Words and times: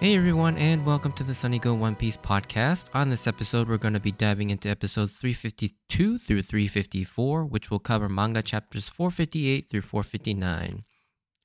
Hey 0.00 0.14
everyone, 0.14 0.56
and 0.58 0.86
welcome 0.86 1.10
to 1.14 1.24
the 1.24 1.34
Sunny 1.34 1.58
Go 1.58 1.74
One 1.74 1.96
Piece 1.96 2.16
podcast. 2.16 2.88
On 2.94 3.10
this 3.10 3.26
episode, 3.26 3.68
we're 3.68 3.78
going 3.78 3.94
to 3.94 4.00
be 4.00 4.12
diving 4.12 4.50
into 4.50 4.68
episodes 4.68 5.16
352 5.16 6.20
through 6.20 6.42
354, 6.42 7.44
which 7.44 7.68
will 7.68 7.80
cover 7.80 8.08
manga 8.08 8.40
chapters 8.40 8.88
458 8.88 9.68
through 9.68 9.82
459. 9.82 10.84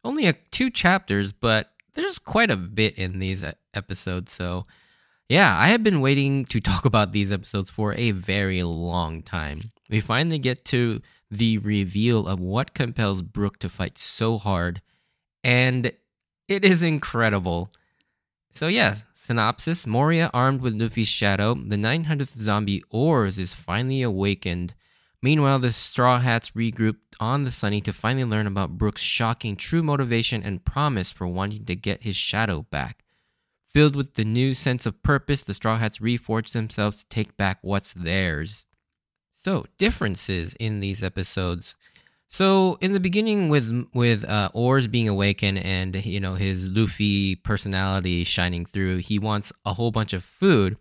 Only 0.04 0.28
a, 0.28 0.34
two 0.34 0.70
chapters, 0.70 1.34
but 1.34 1.72
there's 1.96 2.20
quite 2.20 2.52
a 2.52 2.55
bit 2.55 2.94
in 2.94 3.18
these 3.18 3.44
episodes, 3.74 4.32
so 4.32 4.68
yeah, 5.28 5.58
I 5.60 5.70
have 5.70 5.84
been 5.84 6.00
waiting 6.00 6.46
to 6.46 6.60
talk 6.62 6.86
about 6.86 7.12
these 7.12 7.32
episodes 7.32 7.72
for 7.72 7.96
a 7.96 8.12
very 8.12 8.62
long 8.62 9.24
time. 9.24 9.72
We 9.90 9.99
finally 9.99 10.38
get 10.38 10.63
to 10.66 11.02
the 11.32 11.58
reveal 11.58 12.27
of 12.27 12.40
what 12.40 12.76
compels 12.76 13.24
Brook 13.24 13.58
to 13.62 13.70
fight 13.70 13.98
so 13.98 14.38
hard, 14.38 14.84
and 15.44 15.91
it 16.48 16.63
is 16.63 16.84
incredible. 16.84 17.72
So, 18.53 18.67
yeah, 18.67 18.98
synopsis 19.16 19.88
Moria, 19.88 20.30
armed 20.31 20.62
with 20.62 20.80
Luffy's 20.80 21.07
shadow, 21.07 21.55
the 21.55 21.75
900th 21.75 22.39
zombie 22.39 22.84
Oars 22.91 23.39
is 23.39 23.52
finally 23.52 24.03
awakened. 24.03 24.76
Meanwhile, 25.23 25.59
the 25.59 25.73
Straw 25.73 26.20
Hats 26.20 26.52
regroup 26.52 26.98
on 27.20 27.45
the 27.45 27.52
Sunny 27.52 27.81
to 27.81 27.91
finally 27.91 28.26
learn 28.26 28.45
about 28.45 28.77
Brook's 28.77 29.02
shocking 29.02 29.55
true 29.55 29.81
motivation 29.81 30.43
and 30.43 30.63
promise 30.63 31.12
for 31.12 31.26
wanting 31.26 31.66
to 31.66 31.76
get 31.76 32.03
his 32.03 32.16
shadow 32.16 32.67
back. 32.70 33.03
Filled 33.70 33.95
with 33.95 34.13
the 34.13 34.26
new 34.26 34.54
sense 34.54 34.85
of 34.85 35.01
purpose, 35.01 35.41
the 35.41 35.55
Straw 35.55 35.77
Hats 35.77 35.98
reforge 35.98 36.51
themselves 36.51 36.99
to 36.99 37.09
take 37.09 37.35
back 37.35 37.57
what's 37.62 37.93
theirs. 37.93 38.67
So, 39.35 39.65
differences 39.79 40.55
in 40.59 40.79
these 40.79 41.01
episodes. 41.01 41.76
So 42.34 42.79
in 42.81 42.93
the 42.93 42.99
beginning, 42.99 43.49
with 43.49 43.87
with 43.93 44.26
uh, 44.26 44.49
Oars 44.55 44.87
being 44.87 45.07
awakened 45.07 45.59
and 45.59 46.03
you 46.03 46.20
know 46.20 46.34
his 46.34 46.67
Luffy 46.71 47.35
personality 47.35 48.23
shining 48.23 48.65
through, 48.65 48.98
he 48.98 49.20
wants 49.20 49.53
a 49.65 49.76
whole 49.76 49.91
bunch 49.91 50.13
of 50.13 50.23
food. 50.23 50.76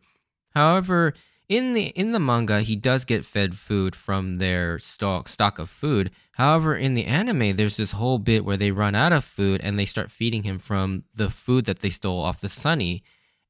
However, 0.55 1.13
in 1.51 1.75
the 1.75 1.89
in 1.89 2.13
the 2.13 2.19
manga, 2.19 2.63
he 2.63 2.75
does 2.75 3.05
get 3.05 3.27
fed 3.27 3.55
food 3.59 3.95
from 3.95 4.39
their 4.39 4.79
stock 4.79 5.29
stock 5.29 5.59
of 5.59 5.69
food. 5.69 6.11
However, 6.37 6.75
in 6.75 6.95
the 6.95 7.05
anime, 7.05 7.55
there's 7.57 7.77
this 7.77 7.93
whole 7.93 8.19
bit 8.19 8.47
where 8.47 8.57
they 8.57 8.71
run 8.71 8.95
out 8.95 9.13
of 9.13 9.23
food 9.23 9.61
and 9.63 9.79
they 9.79 9.85
start 9.85 10.11
feeding 10.11 10.45
him 10.45 10.59
from 10.59 11.05
the 11.15 11.29
food 11.29 11.67
that 11.67 11.81
they 11.81 11.91
stole 11.91 12.23
off 12.23 12.41
the 12.41 12.49
Sunny, 12.49 13.03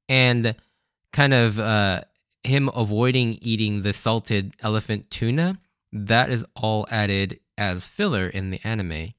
and 0.08 0.56
kind 1.12 1.32
of 1.32 1.60
uh, 1.60 2.00
him 2.42 2.68
avoiding 2.74 3.38
eating 3.40 3.82
the 3.82 3.92
salted 3.92 4.54
elephant 4.58 5.08
tuna. 5.08 5.60
That 5.92 6.30
is 6.30 6.44
all 6.56 6.86
added 6.90 7.38
as 7.56 7.84
filler 7.84 8.28
in 8.28 8.50
the 8.50 8.60
anime. 8.64 9.14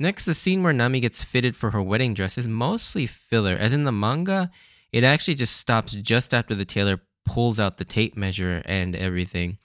Next, 0.00 0.24
the 0.24 0.34
scene 0.34 0.62
where 0.62 0.72
Nami 0.72 1.00
gets 1.00 1.24
fitted 1.24 1.56
for 1.56 1.72
her 1.72 1.82
wedding 1.82 2.14
dress 2.14 2.38
is 2.38 2.46
mostly 2.46 3.06
filler, 3.06 3.56
as 3.56 3.72
in 3.72 3.82
the 3.82 3.92
manga, 3.92 4.50
it 4.92 5.04
actually 5.04 5.34
just 5.34 5.56
stops 5.56 5.94
just 5.94 6.32
after 6.32 6.54
the 6.54 6.64
tailor 6.64 7.00
pulls 7.24 7.60
out 7.60 7.76
the 7.76 7.84
tape 7.84 8.16
measure 8.16 8.62
and 8.64 8.94
everything. 8.96 9.58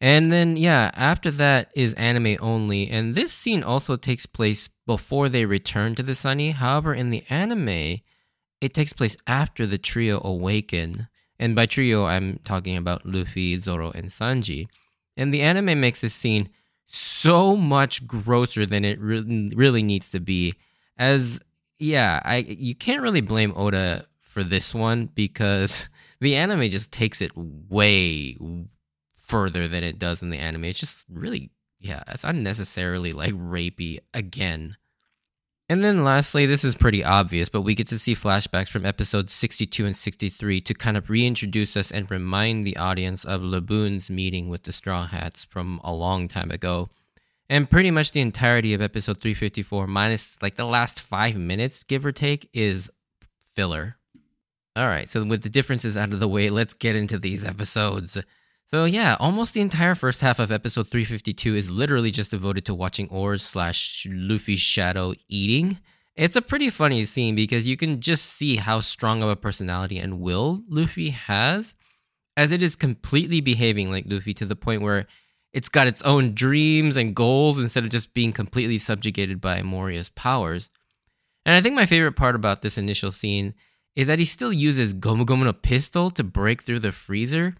And 0.00 0.30
then, 0.30 0.56
yeah, 0.56 0.90
after 0.94 1.30
that 1.32 1.70
is 1.74 1.94
anime 1.94 2.36
only, 2.40 2.90
and 2.90 3.14
this 3.14 3.32
scene 3.32 3.62
also 3.62 3.96
takes 3.96 4.26
place 4.26 4.68
before 4.86 5.28
they 5.28 5.46
return 5.46 5.94
to 5.94 6.02
the 6.02 6.14
Sunny. 6.14 6.50
However, 6.50 6.94
in 6.94 7.10
the 7.10 7.24
anime, 7.30 8.00
it 8.60 8.74
takes 8.74 8.92
place 8.92 9.16
after 9.26 9.66
the 9.66 9.78
trio 9.78 10.20
awaken. 10.22 11.08
And 11.38 11.54
by 11.54 11.66
trio, 11.66 12.06
I'm 12.06 12.40
talking 12.44 12.76
about 12.76 13.06
Luffy, 13.06 13.58
Zoro, 13.58 13.90
and 13.90 14.06
Sanji. 14.06 14.68
And 15.16 15.32
the 15.32 15.42
anime 15.42 15.80
makes 15.80 16.02
this 16.02 16.14
scene 16.14 16.48
so 16.86 17.56
much 17.56 18.06
grosser 18.06 18.66
than 18.66 18.84
it 18.84 19.00
really, 19.00 19.52
really 19.54 19.82
needs 19.82 20.10
to 20.10 20.20
be. 20.20 20.54
As 20.96 21.40
yeah, 21.78 22.20
I 22.24 22.36
you 22.36 22.74
can't 22.74 23.02
really 23.02 23.20
blame 23.20 23.52
Oda 23.56 24.06
for 24.20 24.42
this 24.42 24.74
one 24.74 25.06
because 25.14 25.88
the 26.20 26.36
anime 26.36 26.70
just 26.70 26.92
takes 26.92 27.20
it 27.20 27.32
way 27.34 28.36
further 29.16 29.68
than 29.68 29.84
it 29.84 29.98
does 29.98 30.22
in 30.22 30.30
the 30.30 30.38
anime. 30.38 30.64
It's 30.64 30.80
just 30.80 31.04
really 31.10 31.50
yeah, 31.80 32.02
it's 32.08 32.24
unnecessarily 32.24 33.12
like 33.12 33.34
rapey 33.34 34.00
again. 34.14 34.76
And 35.68 35.82
then 35.82 36.04
lastly, 36.04 36.46
this 36.46 36.62
is 36.62 36.76
pretty 36.76 37.02
obvious, 37.02 37.48
but 37.48 37.62
we 37.62 37.74
get 37.74 37.88
to 37.88 37.98
see 37.98 38.14
flashbacks 38.14 38.68
from 38.68 38.86
episodes 38.86 39.32
62 39.32 39.84
and 39.84 39.96
63 39.96 40.60
to 40.60 40.74
kind 40.74 40.96
of 40.96 41.10
reintroduce 41.10 41.76
us 41.76 41.90
and 41.90 42.08
remind 42.08 42.62
the 42.62 42.76
audience 42.76 43.24
of 43.24 43.42
Laboon's 43.42 44.08
meeting 44.08 44.48
with 44.48 44.62
the 44.62 44.70
Straw 44.70 45.06
Hats 45.06 45.42
from 45.44 45.80
a 45.82 45.92
long 45.92 46.28
time 46.28 46.52
ago. 46.52 46.88
And 47.48 47.68
pretty 47.68 47.90
much 47.90 48.12
the 48.12 48.20
entirety 48.20 48.74
of 48.74 48.80
episode 48.80 49.20
354, 49.20 49.88
minus 49.88 50.40
like 50.40 50.54
the 50.54 50.64
last 50.64 51.00
five 51.00 51.36
minutes, 51.36 51.82
give 51.82 52.06
or 52.06 52.12
take, 52.12 52.48
is 52.52 52.88
filler. 53.54 53.96
All 54.76 54.86
right, 54.86 55.10
so 55.10 55.24
with 55.24 55.42
the 55.42 55.48
differences 55.48 55.96
out 55.96 56.12
of 56.12 56.20
the 56.20 56.28
way, 56.28 56.48
let's 56.48 56.74
get 56.74 56.94
into 56.94 57.18
these 57.18 57.44
episodes. 57.44 58.20
So 58.68 58.84
yeah, 58.84 59.16
almost 59.20 59.54
the 59.54 59.60
entire 59.60 59.94
first 59.94 60.20
half 60.20 60.40
of 60.40 60.50
episode 60.50 60.88
352 60.88 61.54
is 61.54 61.70
literally 61.70 62.10
just 62.10 62.32
devoted 62.32 62.64
to 62.66 62.74
watching 62.74 63.08
Oars 63.10 63.44
slash 63.44 64.04
Luffy's 64.10 64.58
shadow 64.58 65.14
eating. 65.28 65.78
It's 66.16 66.34
a 66.34 66.42
pretty 66.42 66.70
funny 66.70 67.04
scene 67.04 67.36
because 67.36 67.68
you 67.68 67.76
can 67.76 68.00
just 68.00 68.24
see 68.24 68.56
how 68.56 68.80
strong 68.80 69.22
of 69.22 69.28
a 69.28 69.36
personality 69.36 69.98
and 69.98 70.18
will 70.18 70.64
Luffy 70.68 71.10
has, 71.10 71.76
as 72.36 72.50
it 72.50 72.60
is 72.60 72.74
completely 72.74 73.40
behaving 73.40 73.92
like 73.92 74.06
Luffy 74.08 74.34
to 74.34 74.44
the 74.44 74.56
point 74.56 74.82
where 74.82 75.06
it's 75.52 75.68
got 75.68 75.86
its 75.86 76.02
own 76.02 76.34
dreams 76.34 76.96
and 76.96 77.14
goals 77.14 77.60
instead 77.60 77.84
of 77.84 77.90
just 77.90 78.14
being 78.14 78.32
completely 78.32 78.78
subjugated 78.78 79.40
by 79.40 79.62
Moria's 79.62 80.08
powers. 80.08 80.70
And 81.44 81.54
I 81.54 81.60
think 81.60 81.76
my 81.76 81.86
favorite 81.86 82.16
part 82.16 82.34
about 82.34 82.62
this 82.62 82.78
initial 82.78 83.12
scene 83.12 83.54
is 83.94 84.08
that 84.08 84.18
he 84.18 84.24
still 84.24 84.52
uses 84.52 84.92
Gomu 84.92 85.24
Gomu 85.24 85.44
no 85.44 85.52
pistol 85.52 86.10
to 86.10 86.24
break 86.24 86.64
through 86.64 86.80
the 86.80 86.90
freezer 86.90 87.54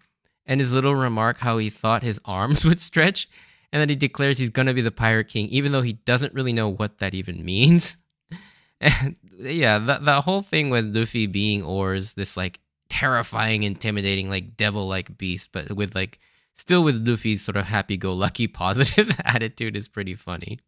and 0.46 0.60
his 0.60 0.72
little 0.72 0.94
remark 0.94 1.38
how 1.38 1.58
he 1.58 1.70
thought 1.70 2.02
his 2.02 2.20
arms 2.24 2.64
would 2.64 2.80
stretch, 2.80 3.28
and 3.72 3.80
that 3.80 3.90
he 3.90 3.96
declares 3.96 4.38
he's 4.38 4.50
gonna 4.50 4.74
be 4.74 4.82
the 4.82 4.90
Pirate 4.90 5.28
King, 5.28 5.48
even 5.48 5.72
though 5.72 5.82
he 5.82 5.94
doesn't 5.94 6.34
really 6.34 6.52
know 6.52 6.68
what 6.68 6.98
that 6.98 7.14
even 7.14 7.44
means. 7.44 7.96
And 8.78 9.16
yeah, 9.38 9.78
that 9.78 10.04
that 10.04 10.24
whole 10.24 10.42
thing 10.42 10.68
with 10.68 10.94
Luffy 10.94 11.26
being 11.26 11.62
Oars, 11.62 12.12
this 12.12 12.36
like 12.36 12.60
terrifying, 12.90 13.62
intimidating, 13.62 14.28
like 14.28 14.56
devil 14.58 14.86
like 14.86 15.16
beast, 15.16 15.50
but 15.50 15.72
with 15.72 15.94
like 15.94 16.18
still 16.54 16.82
with 16.82 17.06
Luffy's 17.06 17.42
sort 17.42 17.56
of 17.56 17.66
happy 17.66 17.96
go 17.96 18.12
lucky 18.12 18.46
positive 18.62 19.18
attitude 19.24 19.76
is 19.76 19.88
pretty 19.88 20.14
funny. 20.14 20.58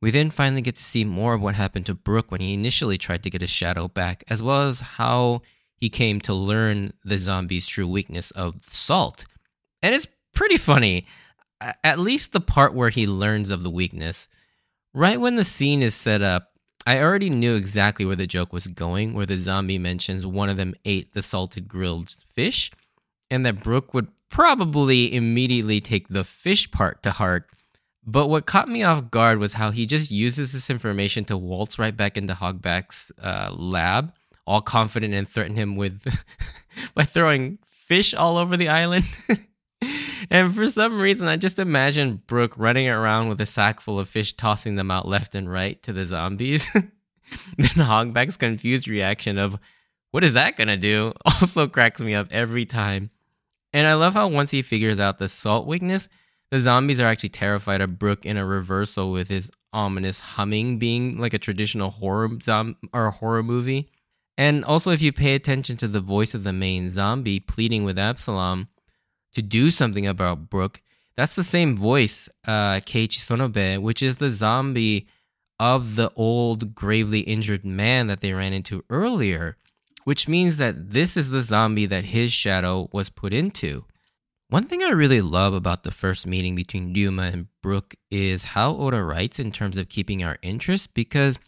We 0.00 0.10
then 0.10 0.30
finally 0.30 0.62
get 0.62 0.76
to 0.76 0.82
see 0.82 1.04
more 1.04 1.34
of 1.34 1.42
what 1.42 1.54
happened 1.54 1.86
to 1.86 1.94
Brook 1.94 2.30
when 2.30 2.40
he 2.40 2.54
initially 2.54 2.98
tried 2.98 3.22
to 3.22 3.30
get 3.30 3.40
his 3.40 3.50
shadow 3.50 3.86
back, 3.86 4.24
as 4.28 4.42
well 4.42 4.62
as 4.62 4.80
how 4.80 5.42
he 5.82 5.88
came 5.88 6.20
to 6.20 6.32
learn 6.32 6.92
the 7.04 7.18
zombie's 7.18 7.66
true 7.66 7.88
weakness 7.88 8.30
of 8.30 8.54
salt. 8.70 9.24
And 9.82 9.92
it's 9.92 10.06
pretty 10.32 10.56
funny, 10.56 11.08
at 11.82 11.98
least 11.98 12.30
the 12.30 12.40
part 12.40 12.72
where 12.72 12.90
he 12.90 13.08
learns 13.08 13.50
of 13.50 13.64
the 13.64 13.70
weakness. 13.70 14.28
Right 14.94 15.20
when 15.20 15.34
the 15.34 15.42
scene 15.42 15.82
is 15.82 15.96
set 15.96 16.22
up, 16.22 16.52
I 16.86 17.00
already 17.00 17.30
knew 17.30 17.56
exactly 17.56 18.04
where 18.06 18.14
the 18.14 18.28
joke 18.28 18.52
was 18.52 18.68
going, 18.68 19.12
where 19.12 19.26
the 19.26 19.36
zombie 19.36 19.76
mentions 19.76 20.24
one 20.24 20.48
of 20.48 20.56
them 20.56 20.74
ate 20.84 21.14
the 21.14 21.22
salted 21.22 21.66
grilled 21.66 22.14
fish, 22.28 22.70
and 23.28 23.44
that 23.44 23.64
Brook 23.64 23.92
would 23.92 24.06
probably 24.28 25.12
immediately 25.12 25.80
take 25.80 26.06
the 26.06 26.22
fish 26.22 26.70
part 26.70 27.02
to 27.02 27.10
heart. 27.10 27.48
But 28.06 28.28
what 28.28 28.46
caught 28.46 28.68
me 28.68 28.84
off 28.84 29.10
guard 29.10 29.40
was 29.40 29.54
how 29.54 29.72
he 29.72 29.86
just 29.86 30.12
uses 30.12 30.52
this 30.52 30.70
information 30.70 31.24
to 31.24 31.36
waltz 31.36 31.76
right 31.76 31.96
back 31.96 32.16
into 32.16 32.34
Hogback's 32.34 33.10
uh, 33.20 33.50
lab 33.52 34.12
all 34.46 34.60
confident 34.60 35.14
and 35.14 35.28
threaten 35.28 35.56
him 35.56 35.76
with 35.76 36.04
by 36.94 37.04
throwing 37.04 37.58
fish 37.68 38.14
all 38.14 38.36
over 38.36 38.56
the 38.56 38.68
island. 38.68 39.04
and 40.30 40.54
for 40.54 40.66
some 40.66 41.00
reason, 41.00 41.28
I 41.28 41.36
just 41.36 41.58
imagine 41.58 42.22
Brook 42.26 42.54
running 42.56 42.88
around 42.88 43.28
with 43.28 43.40
a 43.40 43.46
sack 43.46 43.80
full 43.80 43.98
of 43.98 44.08
fish, 44.08 44.32
tossing 44.34 44.76
them 44.76 44.90
out 44.90 45.06
left 45.06 45.34
and 45.34 45.50
right 45.50 45.82
to 45.82 45.92
the 45.92 46.06
zombies. 46.06 46.66
then 46.74 46.88
Hogback's 47.58 48.36
confused 48.36 48.88
reaction 48.88 49.38
of, 49.38 49.58
what 50.10 50.24
is 50.24 50.34
that 50.34 50.56
gonna 50.56 50.76
do? 50.76 51.12
Also 51.24 51.66
cracks 51.66 52.00
me 52.00 52.14
up 52.14 52.28
every 52.30 52.64
time. 52.64 53.10
And 53.72 53.86
I 53.86 53.94
love 53.94 54.14
how 54.14 54.28
once 54.28 54.50
he 54.50 54.62
figures 54.62 54.98
out 54.98 55.18
the 55.18 55.28
salt 55.28 55.66
weakness, 55.66 56.08
the 56.50 56.60
zombies 56.60 57.00
are 57.00 57.06
actually 57.06 57.30
terrified 57.30 57.80
of 57.80 57.98
Brook 57.98 58.26
in 58.26 58.36
a 58.36 58.44
reversal 58.44 59.10
with 59.10 59.28
his 59.28 59.50
ominous 59.72 60.20
humming 60.20 60.78
being 60.78 61.16
like 61.16 61.32
a 61.32 61.38
traditional 61.38 61.90
horror 61.90 62.30
or 62.92 63.10
horror 63.10 63.42
movie. 63.42 63.88
And 64.38 64.64
also, 64.64 64.90
if 64.90 65.02
you 65.02 65.12
pay 65.12 65.34
attention 65.34 65.76
to 65.78 65.88
the 65.88 66.00
voice 66.00 66.34
of 66.34 66.44
the 66.44 66.52
main 66.52 66.90
zombie 66.90 67.40
pleading 67.40 67.84
with 67.84 67.98
Absalom 67.98 68.68
to 69.34 69.42
do 69.42 69.70
something 69.70 70.06
about 70.06 70.48
Brook, 70.48 70.80
that's 71.16 71.36
the 71.36 71.44
same 71.44 71.76
voice, 71.76 72.28
uh, 72.46 72.80
Keiichi 72.80 73.18
Sonobe, 73.20 73.80
which 73.80 74.02
is 74.02 74.16
the 74.16 74.30
zombie 74.30 75.06
of 75.60 75.96
the 75.96 76.10
old, 76.16 76.74
gravely 76.74 77.20
injured 77.20 77.64
man 77.64 78.06
that 78.06 78.20
they 78.20 78.32
ran 78.32 78.52
into 78.52 78.84
earlier, 78.88 79.56
which 80.04 80.26
means 80.26 80.56
that 80.56 80.90
this 80.90 81.16
is 81.16 81.30
the 81.30 81.42
zombie 81.42 81.86
that 81.86 82.06
his 82.06 82.32
shadow 82.32 82.88
was 82.92 83.10
put 83.10 83.34
into. 83.34 83.84
One 84.48 84.64
thing 84.64 84.82
I 84.82 84.90
really 84.90 85.20
love 85.20 85.54
about 85.54 85.82
the 85.82 85.90
first 85.90 86.26
meeting 86.26 86.54
between 86.54 86.94
Ryuma 86.94 87.32
and 87.32 87.46
Brook 87.62 87.94
is 88.10 88.44
how 88.44 88.76
Oda 88.76 89.02
writes 89.02 89.38
in 89.38 89.52
terms 89.52 89.76
of 89.76 89.88
keeping 89.88 90.24
our 90.24 90.38
interest 90.42 90.92
because 90.94 91.38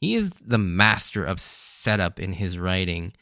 he 0.00 0.14
is 0.14 0.40
the 0.40 0.58
master 0.58 1.24
of 1.24 1.40
setup 1.40 2.18
in 2.20 2.34
his 2.34 2.58
writing. 2.58 3.12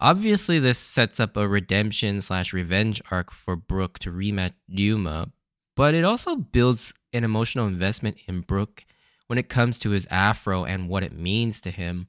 Obviously, 0.00 0.58
this 0.58 0.78
sets 0.78 1.20
up 1.20 1.36
a 1.36 1.46
redemption 1.46 2.20
slash 2.20 2.52
revenge 2.52 3.00
arc 3.10 3.30
for 3.30 3.54
Brook 3.54 3.98
to 4.00 4.10
rematch 4.10 4.54
Ryuma, 4.68 5.30
but 5.76 5.94
it 5.94 6.04
also 6.04 6.36
builds 6.36 6.92
an 7.12 7.24
emotional 7.24 7.66
investment 7.66 8.18
in 8.26 8.40
Brook 8.40 8.84
when 9.28 9.38
it 9.38 9.48
comes 9.48 9.78
to 9.78 9.90
his 9.90 10.06
afro 10.10 10.64
and 10.64 10.88
what 10.88 11.04
it 11.04 11.12
means 11.12 11.60
to 11.60 11.70
him. 11.70 12.08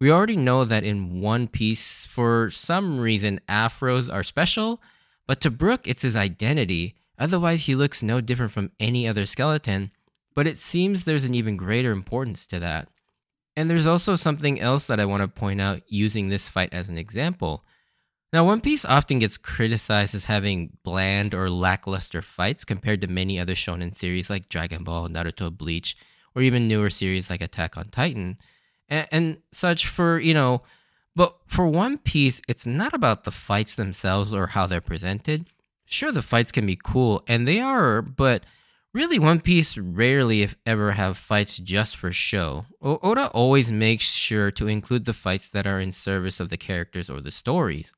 We 0.00 0.10
already 0.10 0.36
know 0.36 0.64
that 0.64 0.84
in 0.84 1.20
One 1.20 1.46
Piece, 1.46 2.04
for 2.06 2.50
some 2.50 3.00
reason, 3.00 3.40
afros 3.48 4.12
are 4.12 4.22
special, 4.22 4.82
but 5.26 5.40
to 5.42 5.50
Brook, 5.50 5.86
it's 5.86 6.02
his 6.02 6.16
identity. 6.16 6.94
Otherwise, 7.18 7.66
he 7.66 7.74
looks 7.74 8.02
no 8.02 8.20
different 8.20 8.52
from 8.52 8.72
any 8.80 9.06
other 9.06 9.26
skeleton, 9.26 9.90
but 10.34 10.46
it 10.46 10.58
seems 10.58 11.04
there's 11.04 11.24
an 11.24 11.34
even 11.34 11.56
greater 11.56 11.92
importance 11.92 12.46
to 12.46 12.58
that. 12.60 12.88
And 13.56 13.68
there's 13.68 13.86
also 13.86 14.16
something 14.16 14.60
else 14.60 14.86
that 14.86 15.00
I 15.00 15.04
want 15.04 15.22
to 15.22 15.28
point 15.28 15.60
out 15.60 15.82
using 15.88 16.28
this 16.28 16.48
fight 16.48 16.72
as 16.72 16.88
an 16.88 16.98
example. 16.98 17.64
Now, 18.32 18.44
One 18.44 18.60
Piece 18.60 18.84
often 18.84 19.18
gets 19.18 19.36
criticized 19.36 20.14
as 20.14 20.26
having 20.26 20.78
bland 20.84 21.34
or 21.34 21.50
lackluster 21.50 22.22
fights 22.22 22.64
compared 22.64 23.00
to 23.00 23.08
many 23.08 23.40
other 23.40 23.54
shonen 23.54 23.94
series 23.94 24.30
like 24.30 24.48
Dragon 24.48 24.84
Ball, 24.84 25.08
Naruto, 25.08 25.50
Bleach, 25.50 25.96
or 26.36 26.42
even 26.42 26.68
newer 26.68 26.90
series 26.90 27.28
like 27.28 27.42
Attack 27.42 27.76
on 27.76 27.88
Titan, 27.88 28.38
and, 28.88 29.08
and 29.10 29.36
such. 29.50 29.88
For, 29.88 30.20
you 30.20 30.32
know, 30.32 30.62
but 31.16 31.36
for 31.48 31.66
One 31.66 31.98
Piece, 31.98 32.40
it's 32.46 32.64
not 32.64 32.94
about 32.94 33.24
the 33.24 33.32
fights 33.32 33.74
themselves 33.74 34.32
or 34.32 34.46
how 34.46 34.66
they're 34.66 34.80
presented. 34.80 35.46
Sure, 35.84 36.12
the 36.12 36.22
fights 36.22 36.52
can 36.52 36.66
be 36.66 36.78
cool, 36.80 37.24
and 37.26 37.48
they 37.48 37.58
are, 37.58 38.00
but 38.00 38.44
Really, 38.92 39.20
One 39.20 39.40
Piece 39.40 39.78
rarely, 39.78 40.42
if 40.42 40.56
ever, 40.66 40.92
have 40.92 41.16
fights 41.16 41.58
just 41.58 41.96
for 41.96 42.10
show. 42.10 42.66
Oda 42.82 43.28
always 43.28 43.70
makes 43.70 44.12
sure 44.12 44.50
to 44.52 44.66
include 44.66 45.04
the 45.04 45.12
fights 45.12 45.48
that 45.50 45.64
are 45.64 45.78
in 45.78 45.92
service 45.92 46.40
of 46.40 46.48
the 46.48 46.56
characters 46.56 47.08
or 47.08 47.20
the 47.20 47.30
stories. 47.30 47.92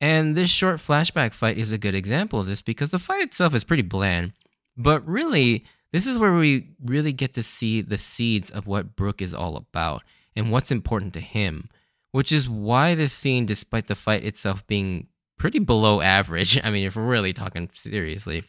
And 0.00 0.34
this 0.34 0.50
short 0.50 0.78
flashback 0.78 1.34
fight 1.34 1.56
is 1.56 1.70
a 1.70 1.78
good 1.78 1.94
example 1.94 2.40
of 2.40 2.46
this 2.46 2.62
because 2.62 2.90
the 2.90 2.98
fight 2.98 3.22
itself 3.22 3.54
is 3.54 3.62
pretty 3.62 3.82
bland. 3.82 4.32
But 4.76 5.06
really, 5.06 5.64
this 5.92 6.06
is 6.06 6.18
where 6.18 6.34
we 6.34 6.68
really 6.84 7.12
get 7.12 7.34
to 7.34 7.42
see 7.42 7.80
the 7.80 7.98
seeds 7.98 8.50
of 8.50 8.66
what 8.66 8.96
Brook 8.96 9.22
is 9.22 9.34
all 9.34 9.56
about 9.56 10.02
and 10.34 10.50
what's 10.50 10.72
important 10.72 11.14
to 11.14 11.20
him, 11.20 11.68
which 12.10 12.32
is 12.32 12.48
why 12.48 12.96
this 12.96 13.12
scene, 13.12 13.46
despite 13.46 13.86
the 13.86 13.94
fight 13.94 14.24
itself 14.24 14.66
being 14.66 15.06
pretty 15.38 15.60
below 15.60 16.00
average, 16.00 16.60
I 16.64 16.70
mean, 16.70 16.86
if 16.86 16.96
we're 16.96 17.04
really 17.04 17.32
talking 17.32 17.70
seriously, 17.72 18.42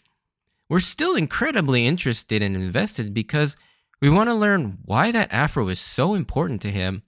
we're 0.70 0.80
still 0.80 1.16
incredibly 1.16 1.86
interested 1.86 2.42
and 2.42 2.56
invested 2.56 3.14
because 3.14 3.58
we 4.02 4.10
want 4.10 4.30
to 4.30 4.36
learn 4.36 4.78
why 4.86 5.12
that 5.12 5.34
afro 5.34 5.68
is 5.68 5.80
so 5.80 6.14
important 6.14 6.62
to 6.62 6.72
him. 6.72 7.04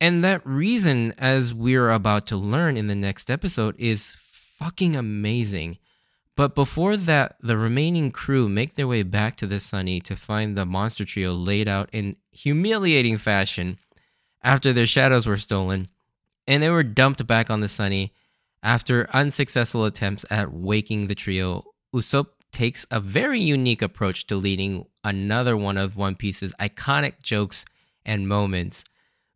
And 0.00 0.24
that 0.24 0.44
reason, 0.44 1.14
as 1.18 1.54
we're 1.54 1.90
about 1.90 2.26
to 2.28 2.36
learn 2.36 2.76
in 2.76 2.88
the 2.88 2.96
next 2.96 3.30
episode, 3.30 3.76
is 3.78 4.14
fucking 4.18 4.96
amazing. 4.96 5.78
But 6.36 6.54
before 6.54 6.96
that, 6.96 7.36
the 7.40 7.56
remaining 7.56 8.10
crew 8.10 8.48
make 8.48 8.74
their 8.74 8.88
way 8.88 9.04
back 9.04 9.36
to 9.36 9.46
the 9.46 9.60
Sunny 9.60 10.00
to 10.00 10.16
find 10.16 10.56
the 10.56 10.66
monster 10.66 11.04
trio 11.04 11.32
laid 11.32 11.68
out 11.68 11.88
in 11.92 12.16
humiliating 12.32 13.18
fashion 13.18 13.78
after 14.42 14.72
their 14.72 14.86
shadows 14.86 15.26
were 15.26 15.36
stolen, 15.36 15.88
and 16.46 16.62
they 16.62 16.70
were 16.70 16.82
dumped 16.82 17.24
back 17.26 17.50
on 17.50 17.60
the 17.60 17.68
Sunny 17.68 18.12
after 18.62 19.08
unsuccessful 19.12 19.84
attempts 19.84 20.24
at 20.28 20.52
waking 20.52 21.06
the 21.06 21.14
trio. 21.14 21.64
Usopp 21.94 22.26
takes 22.54 22.86
a 22.90 23.00
very 23.00 23.40
unique 23.40 23.82
approach 23.82 24.26
to 24.28 24.36
leading 24.36 24.86
another 25.02 25.56
one 25.56 25.76
of 25.76 25.96
One 25.96 26.14
Piece's 26.14 26.54
iconic 26.58 27.20
jokes 27.20 27.66
and 28.06 28.26
moments. 28.26 28.84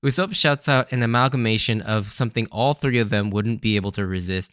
Usopp 0.05 0.35
shouts 0.35 0.69
out 0.69 0.93
an 0.93 1.03
amalgamation 1.03 1.83
of 1.83 2.13
something 2.13 2.47
all 2.53 2.73
three 2.73 3.01
of 3.01 3.11
them 3.11 3.31
wouldn't 3.31 3.61
be 3.61 3.77
able 3.77 3.91
to 3.93 4.07
resist, 4.07 4.53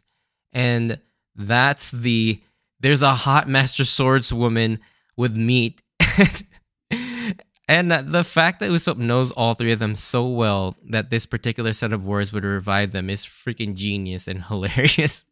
and 0.52 1.00
that's 1.36 1.92
the 1.92 2.42
there's 2.80 3.04
a 3.04 3.14
hot 3.14 3.48
master 3.48 3.84
swordswoman 3.84 4.80
with 5.16 5.36
meat. 5.38 5.82
and 7.68 7.92
the 7.92 8.24
fact 8.24 8.60
that 8.60 8.72
Usopp 8.72 8.98
knows 8.98 9.32
all 9.32 9.54
three 9.54 9.72
of 9.72 9.80
them 9.80 9.96
so 9.96 10.28
well 10.28 10.76
that 10.90 11.10
this 11.10 11.26
particular 11.26 11.74
set 11.74 11.94
of 11.94 12.06
words 12.06 12.34
would 12.34 12.44
revive 12.44 12.92
them 12.92 13.10
is 13.10 13.26
freaking 13.26 13.76
genius 13.76 14.28
and 14.28 14.44
hilarious. 14.48 15.26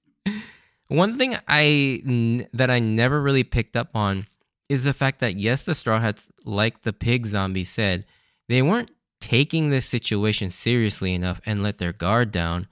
One 0.94 1.18
thing 1.18 1.36
I 1.48 2.46
that 2.54 2.70
I 2.70 2.78
never 2.78 3.20
really 3.20 3.44
picked 3.44 3.76
up 3.76 3.96
on 3.96 4.28
is 4.70 4.84
the 4.84 4.94
fact 4.94 5.22
that 5.22 5.38
yes, 5.38 5.64
the 5.64 5.74
Straw 5.74 6.00
Hats, 6.00 6.32
like 6.46 6.84
the 6.84 6.94
pig 6.94 7.26
zombie 7.26 7.64
said, 7.64 8.06
they 8.48 8.62
weren't 8.62 8.92
taking 9.20 9.72
this 9.72 9.88
situation 9.88 10.52
seriously 10.52 11.16
enough 11.16 11.42
and 11.48 11.64
let 11.64 11.80
their 11.80 11.94
guard 11.94 12.32
down. 12.32 12.68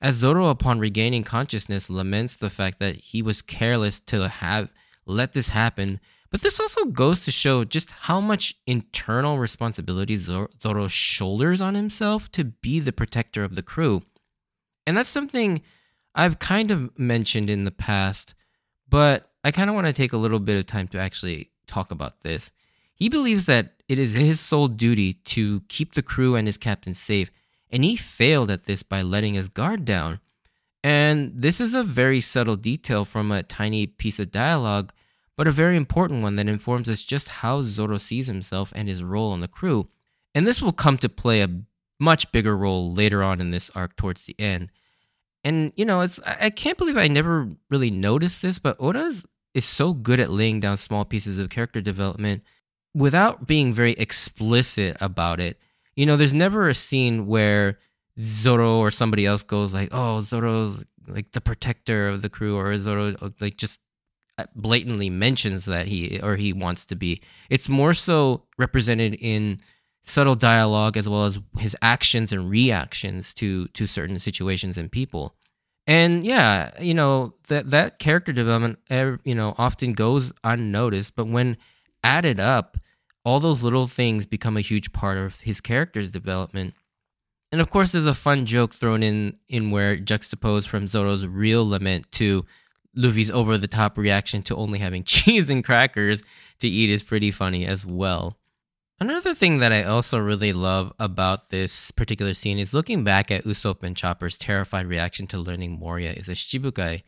As 0.00 0.14
Zoro, 0.14 0.50
upon 0.50 0.78
regaining 0.78 1.24
consciousness, 1.24 1.90
laments 1.90 2.36
the 2.36 2.48
fact 2.48 2.78
that 2.78 2.94
he 2.94 3.22
was 3.22 3.42
careless 3.42 3.98
to 4.00 4.28
have 4.28 4.72
let 5.04 5.32
this 5.32 5.48
happen. 5.48 5.98
But 6.30 6.42
this 6.42 6.60
also 6.60 6.84
goes 6.84 7.24
to 7.24 7.32
show 7.32 7.64
just 7.64 7.90
how 7.90 8.20
much 8.20 8.54
internal 8.68 9.40
responsibility 9.40 10.16
Zoro 10.16 10.86
shoulders 10.86 11.60
on 11.60 11.74
himself 11.74 12.30
to 12.32 12.44
be 12.44 12.78
the 12.78 12.92
protector 12.92 13.42
of 13.42 13.56
the 13.56 13.62
crew. 13.62 14.04
And 14.86 14.96
that's 14.96 15.10
something 15.10 15.60
I've 16.14 16.38
kind 16.38 16.70
of 16.70 16.96
mentioned 16.98 17.50
in 17.50 17.64
the 17.64 17.70
past, 17.70 18.34
but 18.88 19.26
I 19.42 19.50
kind 19.50 19.68
of 19.68 19.74
want 19.74 19.86
to 19.86 19.92
take 19.92 20.12
a 20.12 20.18
little 20.18 20.38
bit 20.38 20.58
of 20.58 20.66
time 20.66 20.88
to 20.88 20.98
actually 20.98 21.50
talk 21.66 21.90
about 21.90 22.20
this. 22.20 22.52
He 22.94 23.08
believes 23.08 23.46
that 23.46 23.72
it 23.88 23.98
is 23.98 24.14
his 24.14 24.40
sole 24.40 24.68
duty 24.68 25.14
to 25.14 25.60
keep 25.68 25.94
the 25.94 26.02
crew 26.02 26.36
and 26.36 26.46
his 26.46 26.56
captain 26.56 26.94
safe, 26.94 27.30
and 27.70 27.82
he 27.82 27.96
failed 27.96 28.50
at 28.50 28.64
this 28.64 28.82
by 28.82 29.02
letting 29.02 29.34
his 29.34 29.48
guard 29.48 29.84
down. 29.84 30.20
And 30.84 31.32
this 31.34 31.60
is 31.60 31.74
a 31.74 31.82
very 31.82 32.20
subtle 32.20 32.56
detail 32.56 33.04
from 33.04 33.32
a 33.32 33.42
tiny 33.42 33.86
piece 33.86 34.20
of 34.20 34.30
dialogue, 34.30 34.92
but 35.36 35.48
a 35.48 35.52
very 35.52 35.76
important 35.76 36.22
one 36.22 36.36
that 36.36 36.48
informs 36.48 36.88
us 36.88 37.02
just 37.02 37.28
how 37.28 37.62
Zoro 37.62 37.96
sees 37.96 38.28
himself 38.28 38.72
and 38.76 38.86
his 38.86 39.02
role 39.02 39.32
on 39.32 39.40
the 39.40 39.48
crew. 39.48 39.88
And 40.34 40.46
this 40.46 40.62
will 40.62 40.72
come 40.72 40.98
to 40.98 41.08
play 41.08 41.40
a 41.40 41.62
much 41.98 42.30
bigger 42.32 42.56
role 42.56 42.92
later 42.92 43.22
on 43.22 43.40
in 43.40 43.50
this 43.50 43.70
arc 43.74 43.96
towards 43.96 44.24
the 44.24 44.36
end. 44.38 44.70
And 45.44 45.72
you 45.76 45.84
know, 45.84 46.00
it's 46.00 46.18
I 46.20 46.50
can't 46.50 46.78
believe 46.78 46.96
I 46.96 47.08
never 47.08 47.48
really 47.70 47.90
noticed 47.90 48.40
this, 48.42 48.58
but 48.58 48.76
Oda 48.80 49.04
is, 49.04 49.24
is 49.52 49.66
so 49.66 49.92
good 49.92 50.18
at 50.18 50.30
laying 50.30 50.58
down 50.58 50.78
small 50.78 51.04
pieces 51.04 51.38
of 51.38 51.50
character 51.50 51.80
development 51.80 52.42
without 52.94 53.46
being 53.46 53.72
very 53.72 53.92
explicit 53.92 54.96
about 55.00 55.40
it. 55.40 55.58
You 55.96 56.06
know, 56.06 56.16
there's 56.16 56.32
never 56.32 56.68
a 56.68 56.74
scene 56.74 57.26
where 57.26 57.78
Zoro 58.18 58.78
or 58.78 58.90
somebody 58.90 59.26
else 59.26 59.42
goes 59.42 59.74
like, 59.74 59.90
"Oh, 59.92 60.22
Zoro's 60.22 60.84
like 61.06 61.32
the 61.32 61.40
protector 61.42 62.08
of 62.08 62.22
the 62.22 62.30
crew," 62.30 62.56
or 62.56 62.76
Zoro 62.78 63.14
uh, 63.20 63.30
like 63.38 63.58
just 63.58 63.78
uh, 64.38 64.46
blatantly 64.54 65.10
mentions 65.10 65.66
that 65.66 65.88
he 65.88 66.20
or 66.20 66.36
he 66.36 66.52
wants 66.52 66.86
to 66.86 66.96
be. 66.96 67.20
It's 67.50 67.68
more 67.68 67.92
so 67.92 68.44
represented 68.56 69.14
in 69.14 69.58
subtle 70.04 70.36
dialogue 70.36 70.96
as 70.96 71.08
well 71.08 71.24
as 71.24 71.38
his 71.58 71.74
actions 71.82 72.30
and 72.32 72.48
reactions 72.48 73.34
to 73.34 73.66
to 73.68 73.86
certain 73.86 74.18
situations 74.18 74.78
and 74.78 74.92
people. 74.92 75.34
And 75.86 76.22
yeah, 76.22 76.70
you 76.80 76.94
know 76.94 77.34
that 77.48 77.70
that 77.70 77.98
character 77.98 78.32
development, 78.32 78.78
you 79.24 79.34
know, 79.34 79.54
often 79.58 79.92
goes 79.94 80.32
unnoticed, 80.44 81.16
but 81.16 81.26
when 81.26 81.56
added 82.02 82.38
up, 82.38 82.76
all 83.24 83.40
those 83.40 83.62
little 83.62 83.86
things 83.86 84.26
become 84.26 84.56
a 84.56 84.62
huge 84.62 84.92
part 84.92 85.18
of 85.18 85.40
his 85.40 85.60
character's 85.60 86.10
development. 86.10 86.74
And 87.50 87.60
of 87.60 87.70
course, 87.70 87.92
there's 87.92 88.06
a 88.06 88.14
fun 88.14 88.46
joke 88.46 88.74
thrown 88.74 89.02
in 89.02 89.38
in 89.48 89.70
where 89.70 89.96
juxtaposed 89.96 90.68
from 90.68 90.86
Zoro's 90.86 91.26
real 91.26 91.66
lament 91.66 92.12
to 92.12 92.44
Luffy's 92.94 93.30
over 93.30 93.58
the 93.58 93.68
top 93.68 93.96
reaction 93.96 94.42
to 94.42 94.56
only 94.56 94.78
having 94.78 95.02
cheese 95.04 95.48
and 95.48 95.64
crackers 95.64 96.22
to 96.60 96.68
eat 96.68 96.90
is 96.90 97.02
pretty 97.02 97.30
funny 97.30 97.66
as 97.66 97.86
well. 97.86 98.38
Another 99.00 99.34
thing 99.34 99.58
that 99.58 99.72
I 99.72 99.82
also 99.82 100.18
really 100.18 100.52
love 100.52 100.92
about 101.00 101.50
this 101.50 101.90
particular 101.90 102.32
scene 102.32 102.58
is 102.58 102.72
looking 102.72 103.02
back 103.02 103.30
at 103.30 103.44
Usopp 103.44 103.82
and 103.82 103.96
Chopper's 103.96 104.38
terrified 104.38 104.86
reaction 104.86 105.26
to 105.28 105.38
learning 105.38 105.78
Moria 105.78 106.12
is 106.12 106.28
a 106.28 106.32
Shichibukai. 106.32 107.02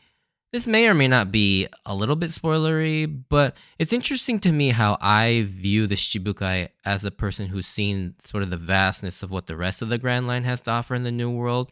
This 0.52 0.66
may 0.66 0.88
or 0.88 0.94
may 0.94 1.06
not 1.06 1.30
be 1.30 1.68
a 1.84 1.94
little 1.94 2.16
bit 2.16 2.30
spoilery, 2.30 3.22
but 3.28 3.56
it's 3.78 3.92
interesting 3.92 4.40
to 4.40 4.52
me 4.52 4.70
how 4.70 4.96
I 5.00 5.46
view 5.48 5.86
the 5.86 5.94
Shichibukai 5.94 6.70
as 6.84 7.04
a 7.04 7.10
person 7.10 7.46
who's 7.46 7.66
seen 7.66 8.14
sort 8.24 8.42
of 8.42 8.50
the 8.50 8.56
vastness 8.56 9.22
of 9.22 9.30
what 9.30 9.46
the 9.46 9.56
rest 9.56 9.80
of 9.80 9.88
the 9.88 9.98
Grand 9.98 10.26
Line 10.26 10.44
has 10.44 10.60
to 10.62 10.72
offer 10.72 10.94
in 10.94 11.04
the 11.04 11.12
New 11.12 11.30
World. 11.30 11.70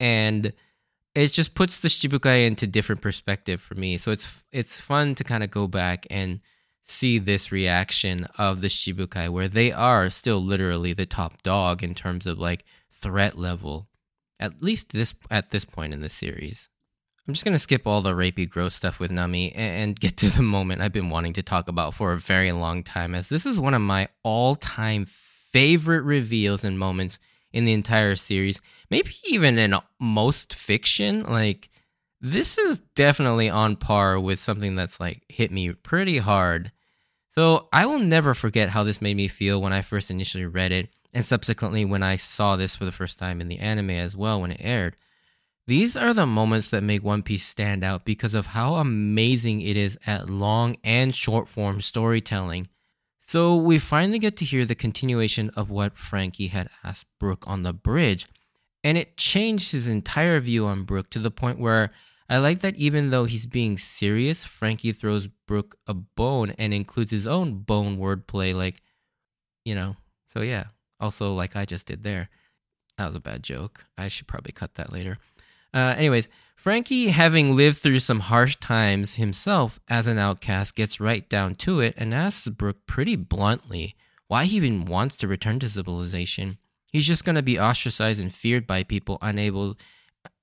And 0.00 0.52
it 1.14 1.28
just 1.28 1.54
puts 1.54 1.78
the 1.78 1.88
Shichibukai 1.88 2.46
into 2.46 2.66
different 2.66 3.00
perspective 3.00 3.60
for 3.60 3.74
me. 3.76 3.96
So 3.98 4.10
it's 4.10 4.44
it's 4.50 4.80
fun 4.80 5.14
to 5.16 5.24
kind 5.24 5.44
of 5.44 5.50
go 5.50 5.68
back 5.68 6.06
and 6.10 6.40
see 6.84 7.18
this 7.18 7.52
reaction 7.52 8.26
of 8.38 8.60
the 8.60 8.68
Shichibukai, 8.68 9.28
where 9.28 9.48
they 9.48 9.72
are 9.72 10.10
still 10.10 10.42
literally 10.42 10.92
the 10.92 11.06
top 11.06 11.42
dog 11.42 11.82
in 11.82 11.94
terms 11.94 12.26
of 12.26 12.38
like 12.38 12.64
threat 12.90 13.38
level 13.38 13.88
at 14.42 14.60
least 14.60 14.92
this 14.92 15.14
at 15.30 15.50
this 15.50 15.64
point 15.64 15.94
in 15.94 16.00
the 16.00 16.10
series. 16.10 16.68
I'm 17.26 17.34
just 17.34 17.44
to 17.46 17.58
skip 17.58 17.86
all 17.86 18.00
the 18.00 18.14
rapey 18.14 18.50
gross 18.50 18.74
stuff 18.74 18.98
with 18.98 19.12
Nami 19.12 19.52
and 19.52 19.98
get 19.98 20.16
to 20.18 20.30
the 20.30 20.42
moment 20.42 20.82
I've 20.82 20.92
been 20.92 21.10
wanting 21.10 21.34
to 21.34 21.42
talk 21.42 21.68
about 21.68 21.94
for 21.94 22.12
a 22.12 22.18
very 22.18 22.50
long 22.50 22.82
time 22.82 23.14
as 23.14 23.28
this 23.28 23.46
is 23.46 23.60
one 23.60 23.74
of 23.74 23.80
my 23.80 24.08
all-time 24.24 25.06
favorite 25.06 26.02
reveals 26.02 26.64
and 26.64 26.76
moments 26.76 27.20
in 27.52 27.64
the 27.64 27.72
entire 27.72 28.16
series, 28.16 28.60
maybe 28.90 29.12
even 29.28 29.56
in 29.56 29.76
most 30.00 30.52
fiction. 30.52 31.22
Like, 31.22 31.70
this 32.22 32.56
is 32.56 32.78
definitely 32.94 33.50
on 33.50 33.74
par 33.74 34.18
with 34.18 34.38
something 34.38 34.76
that's 34.76 35.00
like 35.00 35.24
hit 35.28 35.50
me 35.50 35.72
pretty 35.72 36.18
hard. 36.18 36.70
So, 37.30 37.68
I 37.72 37.86
will 37.86 37.98
never 37.98 38.34
forget 38.34 38.68
how 38.68 38.84
this 38.84 39.00
made 39.00 39.16
me 39.16 39.26
feel 39.26 39.60
when 39.60 39.72
I 39.72 39.80
first 39.82 40.10
initially 40.10 40.44
read 40.44 40.70
it, 40.70 40.90
and 41.12 41.24
subsequently 41.24 41.84
when 41.84 42.02
I 42.02 42.16
saw 42.16 42.56
this 42.56 42.76
for 42.76 42.84
the 42.84 42.92
first 42.92 43.18
time 43.18 43.40
in 43.40 43.48
the 43.48 43.58
anime 43.58 43.90
as 43.90 44.14
well 44.14 44.40
when 44.40 44.52
it 44.52 44.60
aired. 44.60 44.96
These 45.66 45.96
are 45.96 46.12
the 46.12 46.26
moments 46.26 46.70
that 46.70 46.82
make 46.82 47.02
One 47.02 47.22
Piece 47.22 47.46
stand 47.46 47.82
out 47.82 48.04
because 48.04 48.34
of 48.34 48.46
how 48.46 48.74
amazing 48.76 49.62
it 49.62 49.76
is 49.76 49.98
at 50.06 50.28
long 50.28 50.76
and 50.84 51.14
short 51.14 51.48
form 51.48 51.80
storytelling. 51.80 52.68
So 53.20 53.56
we 53.56 53.78
finally 53.78 54.18
get 54.18 54.36
to 54.38 54.44
hear 54.44 54.66
the 54.66 54.74
continuation 54.74 55.50
of 55.50 55.70
what 55.70 55.96
Franky 55.96 56.48
had 56.48 56.68
asked 56.84 57.06
Brook 57.18 57.44
on 57.46 57.62
the 57.62 57.72
bridge, 57.72 58.26
and 58.84 58.98
it 58.98 59.16
changed 59.16 59.72
his 59.72 59.88
entire 59.88 60.38
view 60.40 60.66
on 60.66 60.84
Brook 60.84 61.08
to 61.10 61.18
the 61.18 61.30
point 61.30 61.58
where 61.58 61.92
I 62.32 62.38
like 62.38 62.60
that 62.60 62.76
even 62.76 63.10
though 63.10 63.26
he's 63.26 63.44
being 63.44 63.76
serious, 63.76 64.42
Franky 64.42 64.92
throws 64.92 65.28
Brook 65.46 65.76
a 65.86 65.92
bone 65.92 66.54
and 66.56 66.72
includes 66.72 67.10
his 67.10 67.26
own 67.26 67.58
bone 67.58 67.98
wordplay, 67.98 68.54
like, 68.54 68.80
you 69.66 69.74
know. 69.74 69.96
So 70.28 70.40
yeah, 70.40 70.64
also 70.98 71.34
like 71.34 71.56
I 71.56 71.66
just 71.66 71.84
did 71.84 72.04
there. 72.04 72.30
That 72.96 73.04
was 73.04 73.16
a 73.16 73.20
bad 73.20 73.42
joke. 73.42 73.84
I 73.98 74.08
should 74.08 74.28
probably 74.28 74.52
cut 74.52 74.76
that 74.76 74.90
later. 74.90 75.18
Uh, 75.74 75.94
anyways, 75.94 76.30
Franky, 76.56 77.08
having 77.08 77.54
lived 77.54 77.76
through 77.76 77.98
some 77.98 78.20
harsh 78.20 78.56
times 78.56 79.16
himself 79.16 79.78
as 79.88 80.06
an 80.06 80.16
outcast, 80.16 80.74
gets 80.74 81.00
right 81.00 81.28
down 81.28 81.54
to 81.56 81.80
it 81.80 81.92
and 81.98 82.14
asks 82.14 82.48
Brook 82.48 82.86
pretty 82.86 83.14
bluntly 83.14 83.94
why 84.28 84.46
he 84.46 84.56
even 84.56 84.86
wants 84.86 85.16
to 85.16 85.28
return 85.28 85.58
to 85.58 85.68
civilization. 85.68 86.56
He's 86.92 87.06
just 87.06 87.26
going 87.26 87.36
to 87.36 87.42
be 87.42 87.60
ostracized 87.60 88.22
and 88.22 88.32
feared 88.32 88.66
by 88.66 88.84
people, 88.84 89.18
unable, 89.20 89.76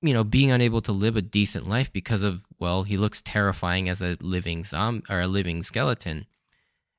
you 0.02 0.14
know, 0.14 0.24
being 0.24 0.50
unable 0.50 0.80
to 0.82 0.92
live 0.92 1.16
a 1.16 1.22
decent 1.22 1.68
life 1.68 1.92
because 1.92 2.22
of, 2.22 2.42
well, 2.58 2.82
he 2.82 2.96
looks 2.96 3.20
terrifying 3.22 3.88
as 3.88 4.00
a 4.00 4.16
living 4.20 4.64
zombie 4.64 5.04
or 5.10 5.20
a 5.20 5.26
living 5.26 5.62
skeleton. 5.62 6.26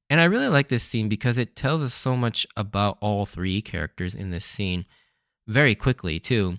And 0.10 0.20
I 0.20 0.26
really 0.26 0.50
like 0.50 0.68
this 0.68 0.84
scene 0.84 1.08
because 1.08 1.38
it 1.38 1.56
tells 1.56 1.84
us 1.84 1.94
so 1.94 2.16
much 2.16 2.46
about 2.58 2.98
all 3.00 3.26
three 3.26 3.62
characters 3.62 4.14
in 4.14 4.32
this 4.32 4.46
scene 4.46 4.86
very 5.48 5.74
quickly, 5.74 6.20
too. 6.20 6.58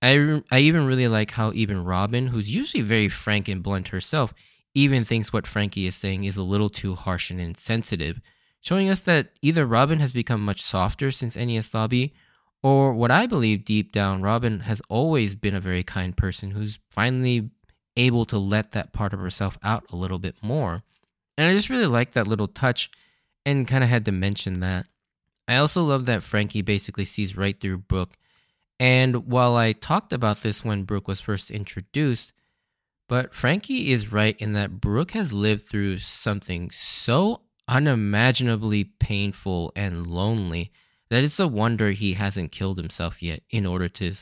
I, 0.00 0.42
I 0.50 0.60
even 0.60 0.86
really 0.86 1.08
like 1.08 1.32
how 1.32 1.52
even 1.52 1.84
Robin, 1.84 2.28
who's 2.28 2.54
usually 2.54 2.82
very 2.82 3.08
frank 3.08 3.48
and 3.48 3.62
blunt 3.62 3.88
herself, 3.88 4.32
even 4.74 5.04
thinks 5.04 5.32
what 5.32 5.46
Franky 5.46 5.86
is 5.86 5.94
saying 5.94 6.24
is 6.24 6.36
a 6.36 6.42
little 6.42 6.70
too 6.70 6.94
harsh 6.94 7.30
and 7.30 7.40
insensitive, 7.40 8.20
showing 8.60 8.88
us 8.88 9.00
that 9.00 9.30
either 9.42 9.66
Robin 9.66 9.98
has 9.98 10.12
become 10.12 10.40
much 10.40 10.62
softer 10.62 11.10
since 11.10 11.36
Enies 11.36 11.74
Lobby, 11.74 12.14
or 12.62 12.92
what 12.92 13.10
I 13.10 13.26
believe 13.26 13.64
deep 13.64 13.92
down, 13.92 14.22
Robin 14.22 14.60
has 14.60 14.80
always 14.88 15.34
been 15.34 15.54
a 15.54 15.60
very 15.60 15.82
kind 15.82 16.16
person 16.16 16.52
who's 16.52 16.78
finally 16.90 17.50
able 17.96 18.24
to 18.26 18.38
let 18.38 18.72
that 18.72 18.92
part 18.92 19.12
of 19.12 19.20
herself 19.20 19.58
out 19.62 19.84
a 19.90 19.96
little 19.96 20.18
bit 20.18 20.36
more. 20.42 20.82
And 21.36 21.48
I 21.48 21.54
just 21.54 21.70
really 21.70 21.86
like 21.86 22.12
that 22.12 22.28
little 22.28 22.48
touch 22.48 22.90
and 23.44 23.66
kind 23.66 23.82
of 23.82 23.90
had 23.90 24.04
to 24.04 24.12
mention 24.12 24.60
that. 24.60 24.86
I 25.48 25.56
also 25.56 25.82
love 25.82 26.06
that 26.06 26.22
Franky 26.22 26.62
basically 26.62 27.04
sees 27.04 27.36
right 27.36 27.58
through 27.58 27.78
Brook. 27.78 28.16
and 28.80 29.26
while 29.26 29.56
I 29.56 29.72
talked 29.72 30.12
about 30.12 30.42
this 30.42 30.64
when 30.64 30.84
Brook 30.84 31.06
was 31.06 31.20
first 31.20 31.50
introduced, 31.50 32.32
but 33.08 33.34
Franky 33.34 33.90
is 33.90 34.10
right 34.10 34.36
in 34.40 34.52
that 34.54 34.80
Brook 34.80 35.10
has 35.12 35.32
lived 35.32 35.62
through 35.62 35.98
something 35.98 36.70
so 36.70 37.42
unimaginably 37.68 38.84
painful 38.84 39.72
and 39.76 40.06
lonely 40.06 40.72
that 41.12 41.24
it's 41.24 41.38
a 41.38 41.46
wonder 41.46 41.90
he 41.90 42.14
hasn't 42.14 42.52
killed 42.52 42.78
himself 42.78 43.22
yet 43.22 43.42
in 43.50 43.66
order 43.66 43.88
to 43.88 44.14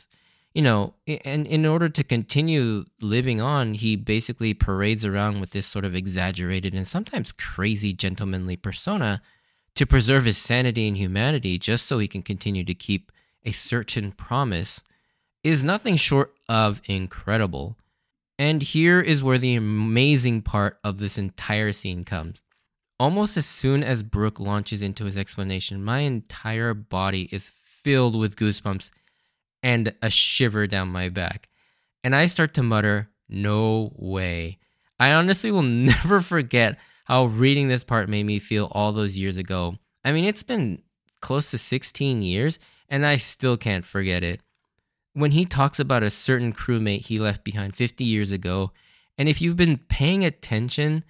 you 0.53 0.61
know 0.61 0.93
and 1.23 1.47
in 1.47 1.65
order 1.65 1.87
to 1.87 2.03
continue 2.03 2.83
living 2.99 3.39
on 3.39 3.73
he 3.73 3.95
basically 3.95 4.53
parades 4.53 5.05
around 5.05 5.39
with 5.39 5.51
this 5.51 5.65
sort 5.65 5.85
of 5.85 5.95
exaggerated 5.95 6.73
and 6.73 6.87
sometimes 6.87 7.31
crazy 7.31 7.93
gentlemanly 7.93 8.57
persona 8.57 9.21
to 9.75 9.85
preserve 9.85 10.25
his 10.25 10.37
sanity 10.37 10.87
and 10.87 10.97
humanity 10.97 11.57
just 11.57 11.87
so 11.87 11.97
he 11.97 12.07
can 12.07 12.21
continue 12.21 12.63
to 12.63 12.73
keep 12.73 13.11
a 13.45 13.51
certain 13.51 14.11
promise 14.11 14.83
is 15.43 15.63
nothing 15.63 15.95
short 15.95 16.33
of 16.47 16.81
incredible. 16.85 17.77
And 18.37 18.61
here 18.61 18.99
is 18.99 19.23
where 19.23 19.37
the 19.37 19.55
amazing 19.55 20.41
part 20.41 20.79
of 20.83 20.97
this 20.97 21.17
entire 21.17 21.73
scene 21.73 22.03
comes. 22.03 22.43
Almost 23.01 23.35
as 23.35 23.47
soon 23.47 23.83
as 23.83 24.03
Brook 24.03 24.39
launches 24.39 24.83
into 24.83 25.05
his 25.05 25.17
explanation, 25.17 25.83
my 25.83 26.01
entire 26.01 26.75
body 26.75 27.27
is 27.31 27.49
filled 27.49 28.15
with 28.15 28.35
goosebumps 28.35 28.91
and 29.63 29.95
a 30.03 30.11
shiver 30.11 30.67
down 30.67 30.89
my 30.89 31.09
back. 31.09 31.49
And 32.03 32.15
I 32.15 32.27
start 32.27 32.53
to 32.53 32.61
mutter, 32.61 33.09
No 33.27 33.91
way. 33.95 34.59
I 34.99 35.13
honestly 35.13 35.49
will 35.49 35.63
never 35.93 36.21
forget 36.21 36.77
how 37.05 37.25
reading 37.25 37.69
this 37.69 37.83
part 37.83 38.07
made 38.07 38.27
me 38.27 38.37
feel 38.37 38.67
all 38.71 38.91
those 38.91 39.17
years 39.17 39.35
ago. 39.35 39.77
I 40.05 40.11
mean, 40.11 40.25
it's 40.25 40.43
been 40.43 40.83
close 41.23 41.49
to 41.49 41.57
16 41.57 42.21
years, 42.21 42.59
and 42.87 43.03
I 43.03 43.15
still 43.15 43.57
can't 43.57 43.83
forget 43.83 44.23
it. 44.23 44.41
When 45.13 45.31
he 45.31 45.45
talks 45.45 45.79
about 45.79 46.03
a 46.03 46.11
certain 46.11 46.53
crewmate 46.53 47.07
he 47.07 47.17
left 47.17 47.43
behind 47.43 47.75
50 47.75 48.03
years 48.03 48.31
ago, 48.31 48.73
and 49.17 49.27
if 49.27 49.41
you've 49.41 49.57
been 49.57 49.79
paying 49.79 50.23
attention, 50.23 51.03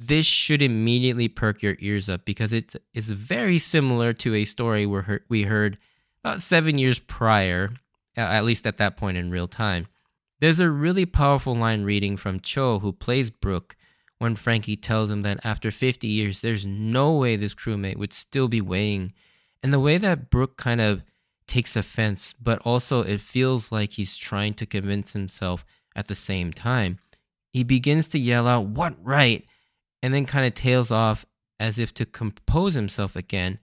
this 0.00 0.26
should 0.26 0.62
immediately 0.62 1.28
perk 1.28 1.62
your 1.62 1.76
ears 1.80 2.08
up 2.08 2.24
because 2.24 2.52
it's, 2.52 2.76
it's 2.94 3.08
very 3.08 3.58
similar 3.58 4.12
to 4.14 4.34
a 4.34 4.44
story 4.44 4.86
we 4.86 5.42
heard 5.42 5.78
about 6.22 6.40
seven 6.40 6.78
years 6.78 6.98
prior, 6.98 7.70
at 8.16 8.44
least 8.44 8.66
at 8.66 8.78
that 8.78 8.96
point 8.96 9.16
in 9.16 9.30
real 9.30 9.48
time. 9.48 9.86
There's 10.40 10.60
a 10.60 10.70
really 10.70 11.04
powerful 11.04 11.56
line 11.56 11.82
reading 11.82 12.16
from 12.16 12.40
Cho, 12.40 12.78
who 12.78 12.92
plays 12.92 13.30
Brook, 13.30 13.76
when 14.18 14.34
Franky 14.34 14.76
tells 14.76 15.10
him 15.10 15.22
that 15.22 15.44
after 15.44 15.70
50 15.70 16.06
years, 16.06 16.40
there's 16.40 16.66
no 16.66 17.12
way 17.12 17.36
this 17.36 17.54
crewmate 17.54 17.96
would 17.96 18.12
still 18.12 18.48
be 18.48 18.60
weighing. 18.60 19.12
And 19.62 19.72
the 19.72 19.80
way 19.80 19.98
that 19.98 20.30
Brook 20.30 20.56
kind 20.56 20.80
of 20.80 21.02
takes 21.46 21.76
offense, 21.76 22.34
but 22.40 22.60
also 22.62 23.02
it 23.02 23.20
feels 23.20 23.72
like 23.72 23.92
he's 23.92 24.16
trying 24.16 24.54
to 24.54 24.66
convince 24.66 25.12
himself 25.12 25.64
at 25.96 26.08
the 26.08 26.14
same 26.14 26.52
time. 26.52 26.98
He 27.52 27.64
begins 27.64 28.08
to 28.08 28.18
yell 28.18 28.46
out, 28.46 28.66
What 28.66 28.94
right? 29.02 29.44
And 30.02 30.14
then 30.14 30.24
kind 30.24 30.46
of 30.46 30.54
tails 30.54 30.90
off 30.90 31.26
as 31.60 31.78
if 31.78 31.92
to 31.94 32.06
compose 32.06 32.74
himself 32.74 33.16
again. 33.16 33.58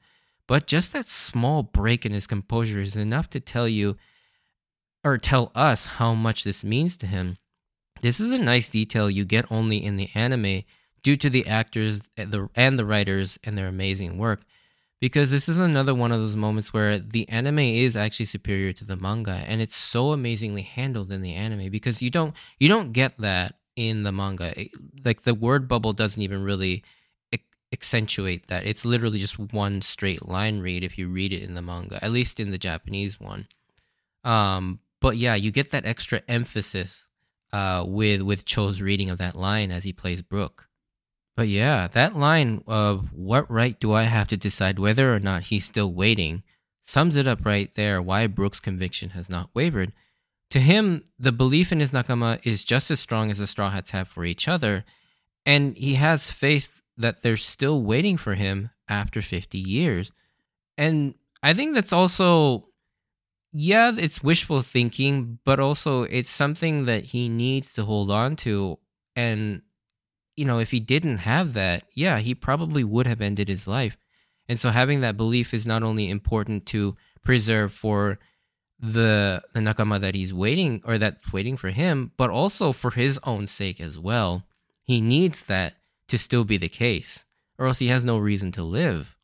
But 0.48 0.68
just 0.68 0.94
that 0.94 1.10
small 1.10 1.64
break 1.64 2.06
in 2.06 2.12
his 2.12 2.28
composure 2.28 2.80
is 2.80 2.96
enough 2.96 3.30
to 3.32 3.40
tell 3.40 3.68
you 3.68 3.98
or 5.04 5.18
tell 5.18 5.52
us 5.56 5.86
how 5.86 6.14
much 6.14 6.44
this 6.44 6.64
means 6.64 6.98
to 6.98 7.08
him. 7.08 7.38
This 8.02 8.20
is 8.20 8.32
a 8.32 8.38
nice 8.38 8.70
detail 8.70 9.10
you 9.10 9.26
get 9.26 9.52
only 9.52 9.84
in 9.84 9.98
the 9.98 10.10
anime 10.14 10.64
due 11.04 11.16
to 11.18 11.30
the 11.30 11.48
actors 11.48 12.02
eh, 12.18 12.26
and 12.56 12.78
the 12.78 12.86
writers 12.86 13.40
and 13.44 13.58
their 13.58 13.68
amazing 13.68 14.18
work 14.18 14.42
because 15.00 15.30
this 15.30 15.48
is 15.48 15.60
another 15.60 15.94
one 15.94 16.12
of 16.12 16.20
those 16.20 16.36
moments 16.36 16.74
where 16.74 16.98
the 16.98 17.30
anime 17.30 17.60
is 17.60 17.96
actually 17.96 18.26
superior 18.26 18.74
to 18.74 18.84
the 18.86 18.96
manga 18.96 19.44
and 19.48 19.62
it's 19.62 19.76
so 19.76 20.12
amazingly 20.14 20.64
handled 20.64 21.12
in 21.12 21.22
the 21.22 21.34
anime 21.34 21.70
because 21.70 22.02
you 22.02 22.10
don't 22.10 22.34
you 22.60 22.68
don't 22.68 22.92
get 22.92 23.16
that 23.18 23.56
in 23.76 24.04
the 24.04 24.12
manga 24.12 24.54
like 25.04 25.24
the 25.24 25.34
word 25.34 25.68
bubble 25.68 25.94
doesn't 25.94 26.22
even 26.22 26.44
really 26.44 26.84
accentuate 27.74 28.48
that. 28.48 28.66
It's 28.66 28.86
literally 28.86 29.20
just 29.20 29.38
one 29.38 29.82
straight 29.82 30.26
line 30.28 30.60
read 30.60 30.84
if 30.84 30.98
you 30.98 31.10
read 31.10 31.34
it 31.34 31.44
in 31.44 31.56
the 31.56 31.62
manga 31.62 32.04
at 32.04 32.12
least 32.12 32.40
in 32.40 32.52
the 32.52 32.58
japanese 32.58 33.20
one. 33.20 33.48
Um 34.24 34.80
but 35.02 35.18
yeah 35.18 35.36
you 35.36 35.52
get 35.52 35.72
that 35.72 35.86
extra 35.86 36.22
emphasis 36.28 37.10
uh 37.52 37.84
with 37.86 38.22
with 38.22 38.46
cho's 38.46 38.82
reading 38.82 39.10
of 39.10 39.18
that 39.18 39.36
line 39.36 39.72
as 39.72 39.84
he 39.84 39.94
plays 39.94 40.22
brook. 40.22 40.70
But 41.36 41.50
yeah, 41.50 41.88
that 41.90 42.16
line 42.16 42.64
of 42.66 43.12
what 43.12 43.52
right 43.52 43.78
do 43.78 43.92
I 43.92 44.04
have 44.04 44.28
to 44.30 44.38
decide 44.38 44.80
whether 44.80 45.14
or 45.14 45.20
not 45.20 45.44
he's 45.44 45.66
still 45.66 45.92
waiting? 45.92 46.44
sums 46.86 47.16
it 47.16 47.28
up 47.28 47.44
right 47.46 47.74
there 47.76 48.02
why 48.02 48.28
Brook's 48.28 48.60
conviction 48.60 49.10
has 49.10 49.30
not 49.30 49.50
wavered. 49.54 49.92
To 50.52 50.60
him, 50.60 51.06
the 51.18 51.32
belief 51.32 51.72
in 51.72 51.80
his 51.80 51.92
nakama 51.92 52.40
is 52.44 52.64
just 52.64 52.92
as 52.92 53.00
strong 53.00 53.32
as 53.32 53.40
the 53.40 53.48
Straw 53.48 53.72
Hats 53.72 53.92
have 53.92 54.08
for 54.08 54.26
each 54.26 54.48
other, 54.48 54.86
and 55.46 55.76
he 55.78 55.96
has 55.96 56.32
faith 56.32 56.82
that 56.98 57.22
they're 57.22 57.38
still 57.38 57.82
waiting 57.82 58.18
for 58.18 58.36
him 58.36 58.70
after 58.88 59.22
50 59.22 59.58
years. 59.58 60.12
And 60.78 61.16
I 61.44 61.54
think 61.54 61.74
that's 61.74 61.94
also, 61.94 62.70
yeah, 63.52 63.92
it's 63.98 64.24
wishful 64.24 64.62
thinking, 64.62 65.40
but 65.44 65.60
also 65.60 66.04
it's 66.04 66.30
something 66.30 66.86
that 66.86 67.06
he 67.06 67.28
needs 67.28 67.74
to 67.74 67.84
hold 67.84 68.12
on 68.12 68.36
to. 68.38 68.80
And 69.16 69.62
you 70.36 70.46
know, 70.46 70.60
if 70.60 70.72
he 70.72 70.80
didn't 70.80 71.20
have 71.20 71.54
that, 71.54 71.84
yeah, 71.94 72.20
he 72.20 72.36
probably 72.36 72.84
would 72.84 73.08
have 73.08 73.22
ended 73.22 73.48
his 73.48 73.68
life. 73.68 73.98
And 74.48 74.60
so 74.60 74.70
having 74.70 75.02
that 75.02 75.18
belief 75.18 75.54
is 75.54 75.66
not 75.66 75.84
only 75.84 76.10
important 76.10 76.66
to 76.68 76.96
preserve 77.24 77.74
for 77.74 78.20
the 78.94 79.44
the 79.54 79.60
nakama 79.60 80.00
that 80.00 80.16
he's 80.16 80.34
waiting 80.34 80.82
or 80.86 80.98
that's 80.98 81.32
waiting 81.34 81.58
for 81.58 81.70
him, 81.70 82.12
but 82.18 82.30
also 82.30 82.72
for 82.72 82.92
his 82.92 83.20
own 83.24 83.48
sake 83.48 83.80
as 83.80 83.98
well. 83.98 84.44
He 84.84 85.02
needs 85.02 85.44
that 85.46 85.76
to 86.08 86.18
still 86.18 86.44
be 86.44 86.58
the 86.58 86.70
case, 86.70 87.26
or 87.58 87.68
else 87.68 87.80
he 87.80 87.88
has 87.88 88.04
no 88.04 88.18
reason 88.18 88.52
to 88.54 88.64
live. 88.64 89.16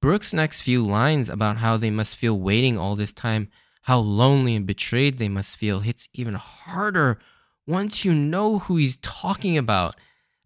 Brook's 0.00 0.32
next 0.32 0.62
few 0.62 0.82
lines 0.82 1.28
about 1.28 1.58
how 1.58 1.76
they 1.76 1.90
must 1.90 2.16
feel 2.16 2.38
waiting 2.38 2.78
all 2.78 2.96
this 2.96 3.12
time, 3.12 3.48
how 3.82 3.98
lonely 3.98 4.56
and 4.56 4.66
betrayed 4.66 5.18
they 5.18 5.28
must 5.28 5.56
feel, 5.56 5.80
hits 5.80 6.08
even 6.14 6.34
harder 6.34 7.18
once 7.66 8.04
you 8.04 8.14
know 8.14 8.60
who 8.60 8.76
he's 8.76 8.96
talking 8.98 9.58
about. 9.58 9.94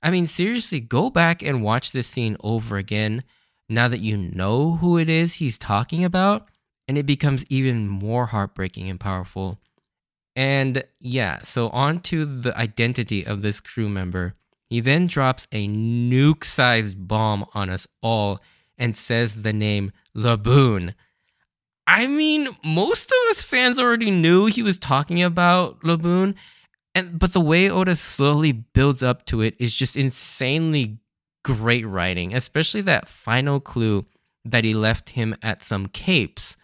I 0.03 0.11
mean, 0.11 0.27
seriously, 0.27 0.81
go 0.81 1.09
back 1.09 1.43
and 1.43 1.63
watch 1.63 1.93
this 1.93 2.09
scene 2.09 2.37
over 2.41 2.77
again 2.77 3.23
now 3.69 3.89
that 3.89 4.01
you 4.01 4.17
know 4.17 4.77
who 4.77 4.99
it 4.99 5.09
is 5.09 5.35
he's 5.35 5.57
talking 5.57 6.05
about, 6.05 6.49
and 6.87 6.99
it 6.99 7.07
becomes 7.07 7.45
even 7.49 7.89
more 7.89 8.27
heartbreaking 8.27 8.89
and 8.89 9.01
powerful. 9.01 9.59
And 10.37 10.85
yeah, 11.01 11.39
so 11.39 11.69
on 11.71 12.01
to 12.01 12.25
the 12.25 12.57
identity 12.57 13.25
of 13.25 13.43
this 13.43 13.61
crew 13.61 13.89
member. 13.89 14.35
He 14.69 14.81
then 14.81 15.07
drops 15.07 15.47
a 15.53 15.69
nuke 15.69 16.45
sized 16.45 17.07
bomb 17.07 17.47
on 17.55 17.71
us 17.71 17.87
all 18.03 18.41
and 18.77 18.97
says 18.97 19.43
the 19.43 19.53
name 19.53 19.93
Laboon. 20.17 20.95
I 21.87 22.07
mean, 22.07 22.49
most 22.65 23.07
of 23.07 23.31
us 23.31 23.43
fans 23.43 23.79
already 23.79 24.11
knew 24.11 24.47
he 24.47 24.63
was 24.63 24.79
talking 24.79 25.23
about 25.23 25.81
Laboon, 25.83 26.35
and 26.95 27.19
but 27.19 27.33
the 27.33 27.41
way 27.41 27.71
Oda 27.71 27.95
slowly 27.95 28.53
builds 28.53 29.03
up 29.03 29.27
to 29.27 29.43
it 29.43 29.55
is 29.59 29.75
just 29.75 29.97
insanely 29.97 30.99
great 31.45 31.87
writing, 31.87 32.35
especially 32.35 32.81
that 32.83 33.09
final 33.09 33.61
clue 33.61 34.07
that 34.45 34.65
he 34.65 34.75
left 34.75 35.11
him 35.11 35.37
at 35.43 35.63
some 35.63 35.87
capes. 35.87 36.57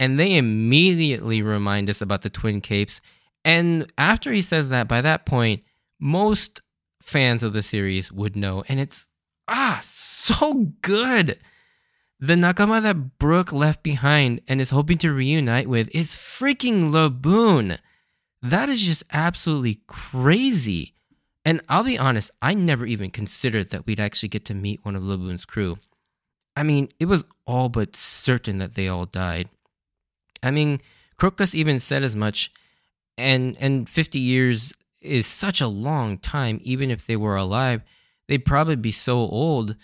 And 0.00 0.18
they 0.18 0.36
immediately 0.36 1.42
remind 1.42 1.90
us 1.90 2.00
about 2.00 2.22
the 2.22 2.30
twin 2.30 2.62
capes. 2.62 3.02
And 3.44 3.92
after 3.98 4.32
he 4.32 4.40
says 4.40 4.70
that, 4.70 4.88
by 4.88 5.02
that 5.02 5.26
point, 5.26 5.62
most 6.00 6.62
fans 7.02 7.42
of 7.42 7.52
the 7.52 7.62
series 7.62 8.10
would 8.10 8.34
know. 8.34 8.64
And 8.66 8.80
it's 8.80 9.08
ah 9.46 9.80
so 9.82 10.72
good. 10.80 11.38
The 12.18 12.34
Nakama 12.34 12.82
that 12.82 13.18
Brook 13.18 13.52
left 13.52 13.82
behind 13.82 14.40
and 14.48 14.60
is 14.60 14.70
hoping 14.70 14.98
to 14.98 15.12
reunite 15.12 15.68
with 15.68 15.94
is 15.94 16.16
freaking 16.16 16.90
Laboon. 16.90 17.78
That 18.42 18.70
is 18.70 18.82
just 18.82 19.04
absolutely 19.12 19.80
crazy. 19.86 20.94
And 21.44 21.60
I'll 21.68 21.84
be 21.84 21.98
honest, 21.98 22.30
I 22.40 22.54
never 22.54 22.86
even 22.86 23.10
considered 23.10 23.70
that 23.70 23.86
we'd 23.86 24.00
actually 24.00 24.30
get 24.30 24.46
to 24.46 24.54
meet 24.54 24.84
one 24.84 24.96
of 24.96 25.02
Laboon's 25.02 25.44
crew. 25.44 25.78
I 26.56 26.62
mean, 26.62 26.88
it 26.98 27.06
was 27.06 27.24
all 27.46 27.68
but 27.68 27.96
certain 27.96 28.58
that 28.58 28.74
they 28.74 28.88
all 28.88 29.06
died. 29.06 29.48
I 30.42 30.50
mean, 30.50 30.80
Crocus 31.16 31.54
even 31.54 31.80
said 31.80 32.02
as 32.02 32.16
much, 32.16 32.52
and 33.18 33.56
and 33.60 33.88
50 33.88 34.18
years 34.18 34.72
is 35.00 35.26
such 35.26 35.60
a 35.60 35.68
long 35.68 36.18
time, 36.18 36.60
even 36.62 36.90
if 36.90 37.06
they 37.06 37.16
were 37.16 37.36
alive, 37.36 37.82
they'd 38.28 38.44
probably 38.44 38.76
be 38.76 38.92
so 38.92 39.18
old, 39.18 39.76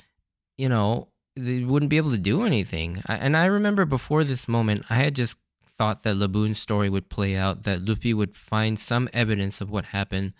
you 0.59 0.69
know, 0.69 1.09
they 1.35 1.61
wouldn't 1.61 1.91
be 1.91 1.97
able 1.97 2.11
to 2.11 2.19
do 2.19 2.45
anything. 2.45 3.03
And 3.07 3.37
I 3.37 3.47
remember 3.47 3.85
before 3.85 4.25
this 4.25 4.49
moment, 4.49 4.85
I 4.91 4.95
had 4.97 5.15
just 5.15 5.37
thought 5.67 6.03
that 6.03 6.17
Laboon's 6.17 6.59
story 6.59 6.89
would 6.89 7.09
play 7.09 7.37
out, 7.37 7.65
that 7.65 7.87
Luffy 7.87 8.15
would 8.15 8.37
find 8.37 8.79
some 8.79 9.09
evidence 9.13 9.61
of 9.61 9.71
what 9.71 9.87
happened 9.87 10.33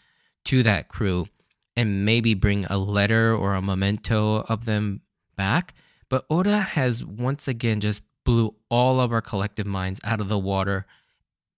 to 0.47 0.63
that 0.63 0.89
crew 0.89 1.27
and 1.77 2.05
maybe 2.05 2.33
bring 2.33 2.65
a 2.67 2.79
letter 2.79 3.35
or 3.35 3.55
a 3.55 3.63
memento 3.63 4.45
of 4.49 4.65
them 4.65 5.03
back. 5.37 5.75
But 6.09 6.25
Oda 6.31 6.61
has 6.61 7.05
once 7.05 7.49
again 7.49 7.81
just 7.81 8.03
blew 8.27 8.55
all 8.69 9.01
of 9.01 9.11
our 9.11 9.23
collective 9.23 9.67
minds 9.67 9.99
out 10.05 10.21
of 10.21 10.29
the 10.29 10.39
water 10.39 10.85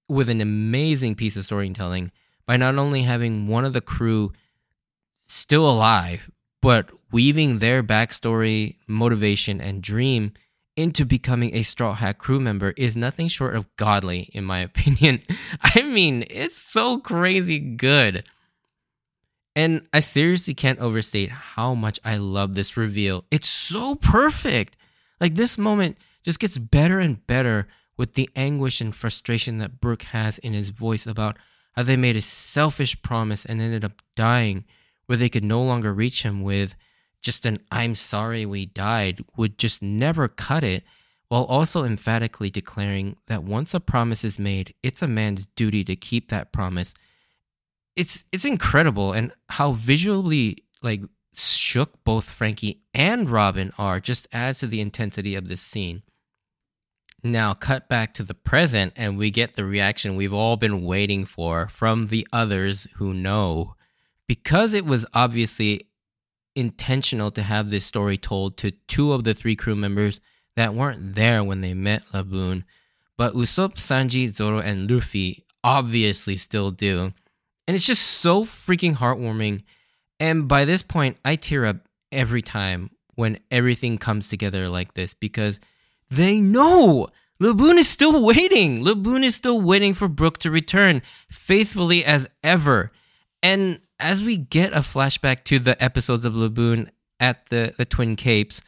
with 0.09 0.29
an 0.29 0.41
amazing 0.41 1.17
piece 1.17 1.37
of 1.37 1.45
storytelling 1.45 2.13
by 2.47 2.57
not 2.57 2.77
only 2.77 3.03
having 3.03 3.49
one 3.49 3.65
of 3.65 3.73
the 3.73 3.81
crew 3.81 4.33
still 5.27 5.69
alive, 5.69 6.31
but 6.63 6.91
weaving 7.11 7.59
their 7.59 7.83
backstory, 7.83 8.77
motivation, 8.87 9.61
and 9.61 9.83
dream 9.83 10.33
into 10.77 11.05
becoming 11.05 11.55
a 11.55 11.63
Straw 11.63 11.95
Hat 11.95 12.19
crew 12.19 12.39
member 12.39 12.73
is 12.77 12.97
nothing 12.97 13.27
short 13.27 13.57
of 13.57 13.67
godly, 13.77 14.31
in 14.33 14.45
my 14.45 14.61
opinion. 14.71 15.23
I 15.61 15.83
mean, 15.83 16.25
it's 16.31 16.57
so 16.57 16.99
crazy 16.99 17.59
good. 17.59 18.25
And 19.57 19.89
I 19.93 19.99
seriously 20.01 20.55
can't 20.55 20.79
overstate 20.79 21.31
how 21.31 21.75
much 21.75 21.99
I 22.05 22.19
love 22.19 22.55
this 22.55 22.77
reveal. 22.77 23.25
It's 23.31 23.49
so 23.49 23.97
perfect. 23.97 24.77
Like 25.21 25.35
this 25.35 25.59
moment 25.59 25.99
just 26.29 26.41
gets 26.41 26.59
better 26.59 26.99
and 26.99 27.27
better 27.27 27.67
with 27.97 28.13
the 28.13 28.29
anguish 28.37 28.83
and 28.83 28.95
frustration 28.95 29.57
that 29.57 29.81
Brook 29.81 30.03
has 30.03 30.37
in 30.37 30.53
his 30.53 30.69
voice 30.69 31.07
about 31.07 31.39
how 31.73 31.85
they 31.85 31.97
made 31.97 32.17
a 32.17 32.21
selfish 32.21 33.01
promise 33.01 33.47
and 33.47 33.63
ended 33.63 33.83
up 33.83 34.03
dying 34.15 34.67
where 35.07 35.17
they 35.17 35.31
could 35.31 35.43
no 35.43 35.63
longer 35.63 35.95
reach 35.95 36.25
him 36.25 36.43
with 36.43 36.77
just 37.23 37.47
an 37.47 37.61
I'm 37.71 37.95
sorry 37.95 38.45
we 38.45 38.67
died 38.67 39.25
would 39.39 39.57
just 39.57 39.81
never 39.81 40.29
cut 40.29 40.63
it 40.63 40.85
while 41.29 41.45
also 41.45 41.85
emphatically 41.85 42.51
declaring 42.51 43.17
that 43.29 43.43
once 43.43 43.73
a 43.73 43.81
promise 43.81 44.23
is 44.23 44.39
made, 44.39 44.75
it's 44.83 45.01
a 45.01 45.09
man's 45.09 45.47
duty 45.57 45.83
to 45.85 45.97
keep 45.97 46.29
that 46.29 46.53
promise 46.53 46.93
it's 47.97 48.27
it's 48.33 48.45
incredible 48.45 49.15
and 49.15 49.33
how 49.49 49.73
visually 49.73 50.59
like 50.83 51.01
shook 51.35 52.05
both 52.05 52.29
Franky 52.29 52.83
and 52.93 53.31
Robin 53.31 53.73
are 53.79 53.99
just 53.99 54.29
adds 54.31 54.59
to 54.61 54.67
the 54.67 54.83
intensity 54.83 55.35
of 55.35 55.49
this 55.49 55.63
scene. 55.63 56.03
Now, 57.23 57.53
cut 57.53 57.89
back 57.89 58.15
to 58.15 58.23
the 58.23 58.35
present, 58.35 58.93
and 58.95 59.19
we 59.19 59.31
get 59.31 59.57
the 59.57 59.65
reaction 59.65 60.17
we've 60.17 60.33
all 60.33 60.57
been 60.57 60.85
waiting 60.85 61.25
for 61.25 61.69
from 61.69 62.07
the 62.07 62.27
others 62.33 62.87
who 62.97 63.13
know. 63.13 63.75
Because 64.29 64.73
it 64.73 64.85
was 64.85 65.07
obviously 65.15 65.89
intentional 66.55 67.31
to 67.33 67.43
have 67.43 67.71
this 67.71 67.85
story 67.85 68.17
told 68.17 68.57
to 68.59 68.71
two 68.87 69.13
of 69.13 69.25
the 69.25 69.35
three 69.35 69.57
crew 69.57 69.77
members 69.77 70.21
that 70.57 70.75
weren't 70.75 71.15
there 71.15 71.43
when 71.43 71.61
they 71.61 71.75
met 71.75 72.03
Laboon, 72.13 72.65
but 73.17 73.35
Usopp, 73.35 73.75
Sanji, 73.75 74.29
Zoro, 74.29 74.59
and 74.59 74.91
Luffy 74.91 75.45
obviously 75.63 76.37
still 76.37 76.71
do. 76.71 77.13
And 77.67 77.75
it's 77.77 77.87
just 77.87 78.03
so 78.03 78.45
freaking 78.45 78.97
heartwarming. 78.97 79.63
And 80.19 80.49
by 80.49 80.65
this 80.65 80.83
point, 80.83 81.17
I 81.25 81.37
tear 81.37 81.65
up 81.65 81.77
every 82.11 82.43
time 82.43 82.91
when 83.15 83.39
everything 83.51 83.99
comes 83.99 84.29
together 84.29 84.69
like 84.69 84.95
this 84.95 85.15
because 85.15 85.61
they 86.11 86.41
know 86.41 87.09
Laboon 87.41 87.79
is 87.79 87.89
still 87.89 88.25
waiting. 88.25 88.83
Laboon 88.83 89.25
is 89.25 89.37
still 89.37 89.61
waiting 89.61 89.95
for 89.95 90.09
Brook 90.09 90.39
to 90.39 90.51
return 90.51 91.03
faithfully 91.31 92.05
as 92.05 92.29
ever. 92.43 92.91
And 93.43 93.81
as 94.01 94.23
we 94.23 94.37
get 94.37 94.73
a 94.73 94.79
flashback 94.79 95.45
to 95.45 95.59
the 95.59 95.83
episodes 95.83 96.25
of 96.25 96.35
Laboon 96.35 96.89
at 97.21 97.47
the, 97.47 97.75
the 97.77 97.85
Twin 97.85 98.17
Capes, 98.17 98.61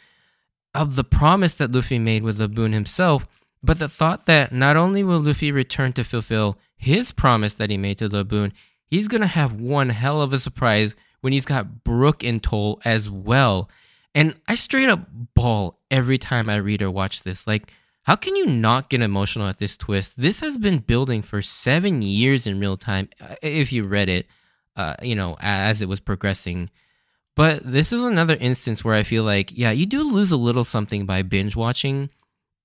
of 0.74 0.94
the 0.94 1.04
promise 1.04 1.54
that 1.54 1.72
Luffy 1.72 1.98
made 1.98 2.22
with 2.22 2.38
Laboon 2.38 2.72
himself, 2.72 3.26
but 3.62 3.78
the 3.78 3.88
thought 3.88 4.26
that 4.26 4.52
not 4.52 4.76
only 4.76 5.02
will 5.02 5.20
Luffy 5.20 5.50
return 5.50 5.92
to 5.94 6.04
fulfill 6.04 6.58
his 6.76 7.12
promise 7.12 7.54
that 7.54 7.70
he 7.70 7.76
made 7.76 7.98
to 7.98 8.08
Laboon, 8.08 8.52
he's 8.86 9.08
going 9.08 9.20
to 9.20 9.26
have 9.26 9.60
one 9.60 9.88
hell 9.88 10.22
of 10.22 10.32
a 10.32 10.38
surprise 10.38 10.94
when 11.20 11.32
he's 11.32 11.44
got 11.44 11.84
Brook 11.84 12.24
in 12.24 12.40
tow 12.40 12.78
as 12.84 13.10
well. 13.10 13.68
And 14.14 14.34
I 14.48 14.54
straight 14.54 14.88
up 14.88 15.00
bawl 15.34 15.78
every 15.90 16.18
time 16.18 16.50
I 16.50 16.56
read 16.56 16.82
or 16.82 16.90
watch 16.90 17.22
this. 17.22 17.46
Like, 17.46 17.72
how 18.02 18.16
can 18.16 18.34
you 18.34 18.46
not 18.46 18.88
get 18.88 19.02
emotional 19.02 19.46
at 19.46 19.58
this 19.58 19.76
twist? 19.76 20.20
This 20.20 20.40
has 20.40 20.58
been 20.58 20.78
building 20.78 21.22
for 21.22 21.42
seven 21.42 22.02
years 22.02 22.46
in 22.46 22.58
real 22.58 22.76
time, 22.76 23.08
uh, 23.20 23.36
if 23.42 23.72
you 23.72 23.84
read 23.84 24.08
it, 24.08 24.26
uh, 24.76 24.94
you 25.02 25.14
know, 25.14 25.36
as 25.40 25.82
it 25.82 25.88
was 25.88 26.00
progressing. 26.00 26.70
But 27.36 27.62
this 27.64 27.92
is 27.92 28.00
another 28.00 28.34
instance 28.34 28.84
where 28.84 28.94
I 28.94 29.02
feel 29.02 29.22
like, 29.22 29.56
yeah, 29.56 29.70
you 29.70 29.86
do 29.86 30.02
lose 30.02 30.32
a 30.32 30.36
little 30.36 30.64
something 30.64 31.06
by 31.06 31.22
binge 31.22 31.54
watching 31.54 32.10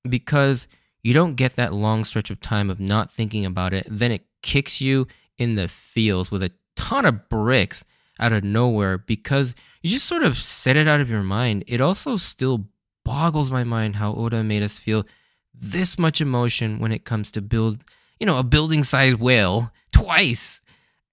because 0.07 0.67
you 1.03 1.13
don't 1.13 1.35
get 1.35 1.55
that 1.57 1.73
long 1.73 2.03
stretch 2.03 2.31
of 2.31 2.41
time 2.41 2.69
of 2.69 2.79
not 2.79 3.11
thinking 3.11 3.45
about 3.45 3.73
it. 3.73 3.85
Then 3.87 4.11
it 4.11 4.25
kicks 4.41 4.81
you 4.81 5.07
in 5.37 5.55
the 5.55 5.67
fields 5.67 6.31
with 6.31 6.41
a 6.41 6.51
ton 6.75 7.05
of 7.05 7.29
bricks 7.29 7.83
out 8.19 8.33
of 8.33 8.43
nowhere 8.43 8.97
because 8.97 9.53
you 9.85 9.91
just 9.91 10.07
sort 10.07 10.23
of 10.23 10.35
set 10.35 10.75
it 10.75 10.87
out 10.87 10.99
of 10.99 11.11
your 11.11 11.21
mind. 11.21 11.63
It 11.67 11.79
also 11.79 12.15
still 12.15 12.65
boggles 13.03 13.51
my 13.51 13.63
mind 13.63 13.97
how 13.97 14.15
Oda 14.15 14.43
made 14.43 14.63
us 14.63 14.79
feel 14.79 15.05
this 15.53 15.99
much 15.99 16.21
emotion 16.21 16.79
when 16.79 16.91
it 16.91 17.05
comes 17.05 17.29
to 17.31 17.41
build, 17.41 17.83
you 18.19 18.25
know, 18.25 18.39
a 18.39 18.43
building 18.43 18.83
sized 18.83 19.19
whale 19.19 19.71
twice. 19.93 20.59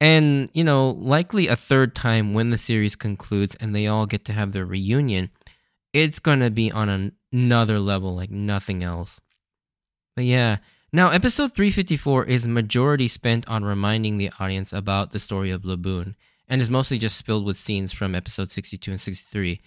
And, 0.01 0.49
you 0.55 0.65
know, 0.65 0.89
likely 0.89 1.49
a 1.49 1.55
third 1.55 1.95
time 1.95 2.33
when 2.33 2.49
the 2.49 2.57
series 2.57 2.97
concludes 2.97 3.55
and 3.57 3.75
they 3.75 3.89
all 3.89 4.07
get 4.07 4.25
to 4.25 4.33
have 4.33 4.53
their 4.53 4.65
reunion, 4.65 5.29
it's 5.93 6.19
going 6.19 6.41
to 6.41 6.51
be 6.51 6.73
on 6.73 6.89
an- 6.89 7.13
another 7.31 7.79
level 7.79 8.17
like 8.17 8.31
nothing 8.31 8.83
else. 8.83 9.21
But 10.17 10.25
yeah, 10.25 10.57
now, 10.95 11.11
episode 11.11 11.55
354 11.55 12.25
is 12.25 12.47
majority 12.47 13.07
spent 13.07 13.47
on 13.51 13.65
reminding 13.65 14.17
the 14.17 14.31
audience 14.41 14.73
about 14.73 15.11
the 15.11 15.21
story 15.21 15.51
of 15.51 15.63
Laboon, 15.63 16.15
and 16.53 16.61
is 16.61 16.69
mostly 16.69 16.99
just 16.99 17.25
filled 17.25 17.47
with 17.47 17.57
scenes 17.57 17.95
from 17.95 18.15
episode 18.15 18.53
62 18.53 18.91
and 18.91 19.01
63. 19.01 19.59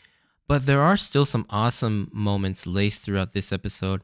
But 0.48 0.68
there 0.68 0.84
are 0.84 0.96
still 0.96 1.26
some 1.26 1.48
awesome 1.50 2.12
moments 2.14 2.68
laced 2.68 3.02
throughout 3.02 3.34
this 3.34 3.52
episode 3.52 4.04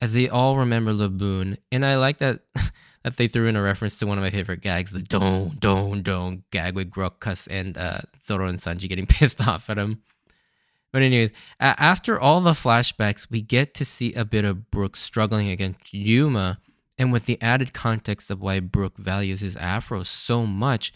as 0.00 0.14
they 0.14 0.30
all 0.30 0.56
remember 0.56 0.94
Laboon, 0.94 1.58
and 1.70 1.84
I 1.84 1.96
like 1.96 2.16
that 2.18 2.40
that 3.02 3.18
they 3.18 3.28
threw 3.28 3.48
in 3.48 3.56
a 3.56 3.62
reference 3.62 3.98
to 3.98 4.06
one 4.06 4.16
of 4.16 4.24
my 4.24 4.30
favorite 4.30 4.62
gags, 4.62 4.92
the 4.92 5.02
don't, 5.02 5.60
don't, 5.60 6.02
don't 6.02 6.50
gag 6.50 6.74
with 6.74 6.90
Crocus 6.90 7.48
and 7.48 7.76
uh, 7.76 7.98
Zoro 8.24 8.46
and 8.46 8.58
Sanji 8.58 8.88
getting 8.88 9.06
pissed 9.18 9.46
off 9.46 9.68
at 9.68 9.76
him. 9.76 10.00
But 10.90 11.02
anyways, 11.02 11.32
after 11.60 12.18
all 12.18 12.40
the 12.40 12.52
flashbacks, 12.52 13.30
we 13.30 13.42
get 13.42 13.74
to 13.74 13.84
see 13.84 14.14
a 14.14 14.24
bit 14.24 14.46
of 14.46 14.70
Brook 14.70 14.96
struggling 14.96 15.50
against 15.50 15.80
Ryuma, 15.92 16.56
and 16.96 17.12
with 17.12 17.26
the 17.26 17.40
added 17.42 17.74
context 17.74 18.30
of 18.30 18.40
why 18.40 18.58
Brook 18.60 18.96
values 18.96 19.40
his 19.40 19.56
afro 19.56 20.02
so 20.02 20.46
much, 20.46 20.94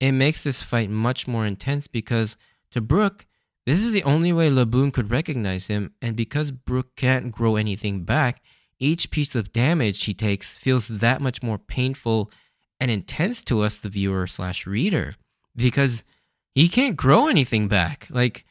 it 0.00 0.12
makes 0.12 0.44
this 0.44 0.62
fight 0.62 0.90
much 0.90 1.26
more 1.26 1.46
intense 1.46 1.86
because 1.86 2.36
to 2.70 2.80
Brook, 2.80 3.26
this 3.64 3.80
is 3.80 3.92
the 3.92 4.04
only 4.04 4.32
way 4.32 4.50
Laboon 4.50 4.92
could 4.92 5.10
recognize 5.10 5.66
him, 5.66 5.92
and 6.00 6.14
because 6.14 6.50
Brook 6.50 6.94
can't 6.96 7.32
grow 7.32 7.56
anything 7.56 8.04
back, 8.04 8.42
each 8.78 9.10
piece 9.10 9.34
of 9.34 9.52
damage 9.52 10.04
he 10.04 10.14
takes 10.14 10.56
feels 10.56 10.86
that 10.86 11.20
much 11.20 11.42
more 11.42 11.58
painful 11.58 12.30
and 12.78 12.90
intense 12.90 13.42
to 13.44 13.62
us, 13.62 13.76
the 13.76 13.88
viewer 13.88 14.26
slash 14.26 14.66
reader, 14.66 15.16
because 15.56 16.04
he 16.54 16.68
can't 16.68 16.96
grow 16.96 17.26
anything 17.26 17.68
back. 17.68 18.06
Like, 18.10 18.44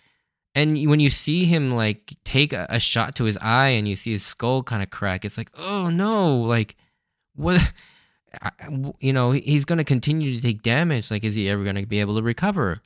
and 0.53 0.89
when 0.89 0.99
you 0.99 1.09
see 1.09 1.45
him 1.45 1.71
like 1.71 2.15
take 2.23 2.53
a, 2.53 2.65
a 2.69 2.79
shot 2.79 3.15
to 3.15 3.25
his 3.25 3.37
eye 3.37 3.69
and 3.69 3.87
you 3.87 3.95
see 3.95 4.11
his 4.11 4.23
skull 4.23 4.63
kind 4.63 4.81
of 4.81 4.89
crack, 4.89 5.23
it's 5.23 5.37
like, 5.37 5.51
oh 5.57 5.89
no, 5.89 6.37
like 6.37 6.75
what? 7.35 7.71
You 8.99 9.13
know, 9.13 9.31
he's 9.31 9.65
going 9.65 9.77
to 9.77 9.83
continue 9.83 10.35
to 10.35 10.41
take 10.41 10.61
damage. 10.61 11.11
Like, 11.11 11.23
is 11.23 11.35
he 11.35 11.49
ever 11.49 11.63
going 11.63 11.75
to 11.75 11.85
be 11.85 11.99
able 11.99 12.15
to 12.15 12.21
recover? 12.21 12.81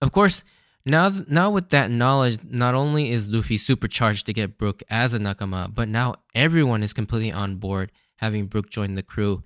Of 0.00 0.12
course, 0.12 0.44
now, 0.86 1.10
now 1.28 1.50
with 1.50 1.70
that 1.70 1.90
knowledge, 1.90 2.38
not 2.44 2.74
only 2.74 3.10
is 3.10 3.28
Luffy 3.28 3.56
supercharged 3.56 4.26
to 4.26 4.32
get 4.32 4.58
Brook 4.58 4.82
as 4.90 5.14
a 5.14 5.18
Nakama, 5.18 5.72
but 5.72 5.88
now 5.88 6.16
everyone 6.34 6.82
is 6.82 6.92
completely 6.92 7.32
on 7.32 7.56
board 7.56 7.90
having 8.16 8.46
Brook 8.46 8.70
join 8.70 8.94
the 8.94 9.02
crew 9.02 9.42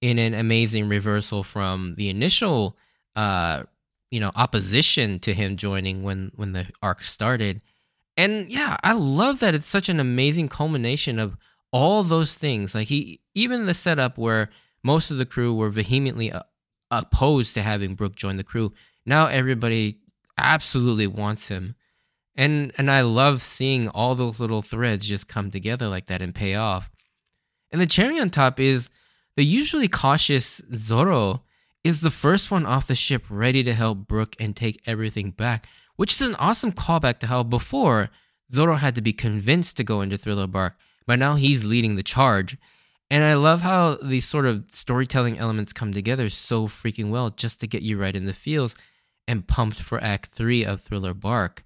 in 0.00 0.18
an 0.18 0.34
amazing 0.34 0.88
reversal 0.88 1.42
from 1.42 1.94
the 1.96 2.08
initial 2.08 2.76
uh 3.16 3.62
you 4.10 4.20
know 4.20 4.30
opposition 4.36 5.18
to 5.18 5.34
him 5.34 5.56
joining 5.56 6.02
when 6.02 6.30
when 6.36 6.52
the 6.52 6.66
arc 6.82 7.02
started 7.02 7.60
and 8.16 8.48
yeah 8.48 8.76
i 8.82 8.92
love 8.92 9.40
that 9.40 9.54
it's 9.54 9.68
such 9.68 9.88
an 9.88 10.00
amazing 10.00 10.48
culmination 10.48 11.18
of 11.18 11.36
all 11.72 12.02
those 12.02 12.34
things. 12.34 12.74
Like 12.74 12.88
he 12.88 13.20
even 13.34 13.66
the 13.66 13.74
setup 13.74 14.18
where 14.18 14.50
most 14.82 15.10
of 15.10 15.18
the 15.18 15.26
crew 15.26 15.54
were 15.54 15.70
vehemently 15.70 16.32
uh, 16.32 16.42
opposed 16.90 17.54
to 17.54 17.62
having 17.62 17.94
brook 17.94 18.16
join 18.16 18.38
the 18.38 18.44
crew 18.44 18.72
now 19.04 19.26
everybody 19.26 19.98
absolutely 20.36 21.06
wants 21.06 21.48
him. 21.48 21.74
And 22.36 22.72
and 22.78 22.90
i 22.90 23.00
love 23.00 23.42
seeing 23.42 23.88
all 23.88 24.14
those 24.14 24.38
little 24.38 24.62
threads 24.62 25.08
just 25.08 25.28
come 25.28 25.50
together 25.50 25.88
like 25.88 26.06
that 26.06 26.22
and 26.22 26.34
pay 26.34 26.54
off. 26.54 26.90
And 27.72 27.80
the 27.80 27.86
cherry 27.86 28.20
on 28.20 28.30
top 28.30 28.60
is 28.60 28.90
the 29.36 29.44
usually 29.44 29.88
cautious 29.88 30.62
Zoro 30.74 31.42
is 31.84 32.00
the 32.00 32.10
first 32.10 32.50
one 32.50 32.66
off 32.66 32.86
the 32.86 32.94
ship 32.94 33.24
ready 33.30 33.62
to 33.64 33.72
help 33.72 34.06
Brook 34.06 34.36
and 34.38 34.54
take 34.54 34.80
everything 34.86 35.30
back, 35.30 35.66
which 35.96 36.12
is 36.12 36.28
an 36.28 36.34
awesome 36.36 36.72
callback 36.72 37.18
to 37.20 37.26
how 37.26 37.42
before 37.42 38.10
Zoro 38.52 38.76
had 38.76 38.94
to 38.94 39.00
be 39.00 39.12
convinced 39.12 39.76
to 39.76 39.84
go 39.84 40.00
into 40.00 40.18
Thriller 40.18 40.46
Bark, 40.46 40.76
but 41.08 41.18
now 41.18 41.36
he's 41.36 41.64
leading 41.64 41.96
the 41.96 42.02
charge. 42.02 42.58
And 43.10 43.24
I 43.24 43.32
love 43.32 43.62
how 43.62 43.96
these 44.02 44.26
sort 44.26 44.44
of 44.44 44.66
storytelling 44.70 45.38
elements 45.38 45.72
come 45.72 45.94
together 45.94 46.28
so 46.28 46.68
freaking 46.68 47.10
well 47.10 47.30
just 47.30 47.60
to 47.60 47.66
get 47.66 47.80
you 47.80 47.98
right 47.98 48.14
in 48.14 48.26
the 48.26 48.34
feels 48.34 48.76
and 49.26 49.48
pumped 49.48 49.80
for 49.80 49.98
Act 50.04 50.26
3 50.26 50.66
of 50.66 50.82
Thriller 50.82 51.14
Bark. 51.14 51.64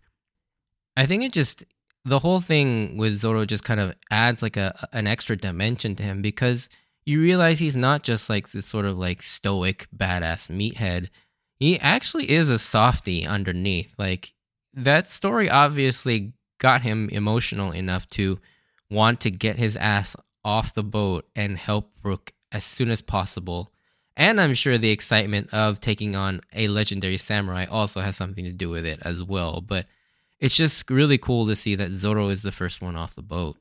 I 0.97 1.07
think 1.07 1.25
it 1.25 1.33
just 1.33 1.65
the 2.05 2.21
whole 2.21 2.41
thing 2.41 2.97
with 2.97 3.17
Zoro 3.17 3.45
just 3.45 3.65
kind 3.65 3.81
of 3.81 3.95
adds 4.13 4.43
like 4.43 4.57
a 4.57 4.89
an 4.93 5.09
extra 5.09 5.37
dimension 5.37 5.97
to 5.97 6.05
him 6.05 6.23
because 6.23 6.69
you 7.05 7.21
realize 7.21 7.59
he's 7.59 7.77
not 7.77 8.05
just 8.05 8.31
like 8.31 8.51
this 8.53 8.67
sort 8.67 8.85
of 8.85 8.97
like 8.97 9.25
stoic 9.25 9.89
badass 9.97 10.49
meathead. 10.51 11.09
He 11.59 11.81
actually 11.81 12.31
is 12.31 12.49
a 12.49 12.61
softy 12.61 13.27
underneath. 13.27 13.97
Like 13.99 14.35
that 14.73 15.11
story 15.11 15.51
obviously 15.51 16.35
got 16.59 16.83
him 16.83 17.09
emotional 17.11 17.73
enough 17.73 18.09
to 18.11 18.39
want 18.93 19.21
to 19.23 19.31
get 19.31 19.57
his 19.57 19.77
ass 19.77 20.15
off 20.45 20.75
the 20.75 20.83
boat 20.85 21.29
and 21.35 21.57
help 21.57 21.91
Brook 22.03 22.33
as 22.51 22.65
soon 22.65 22.91
as 22.91 23.03
possible. 23.03 23.73
And 24.17 24.41
I'm 24.41 24.55
sure 24.55 24.77
the 24.77 24.91
excitement 24.91 25.53
of 25.53 25.81
taking 25.81 26.15
on 26.15 26.43
a 26.53 26.69
legendary 26.69 27.17
samurai 27.19 27.65
also 27.69 28.01
has 28.01 28.17
something 28.17 28.45
to 28.45 28.53
do 28.53 28.69
with 28.69 28.85
it 28.85 29.01
as 29.03 29.23
well. 29.23 29.61
But 29.61 29.87
it's 30.39 30.57
just 30.57 30.91
really 30.91 31.19
cool 31.19 31.47
to 31.47 31.57
see 31.57 31.75
that 31.77 31.93
Zoro 31.93 32.29
is 32.29 32.43
the 32.43 32.53
first 32.53 32.83
one 32.83 32.97
off 32.97 33.15
the 33.15 33.23
boat. 33.23 33.57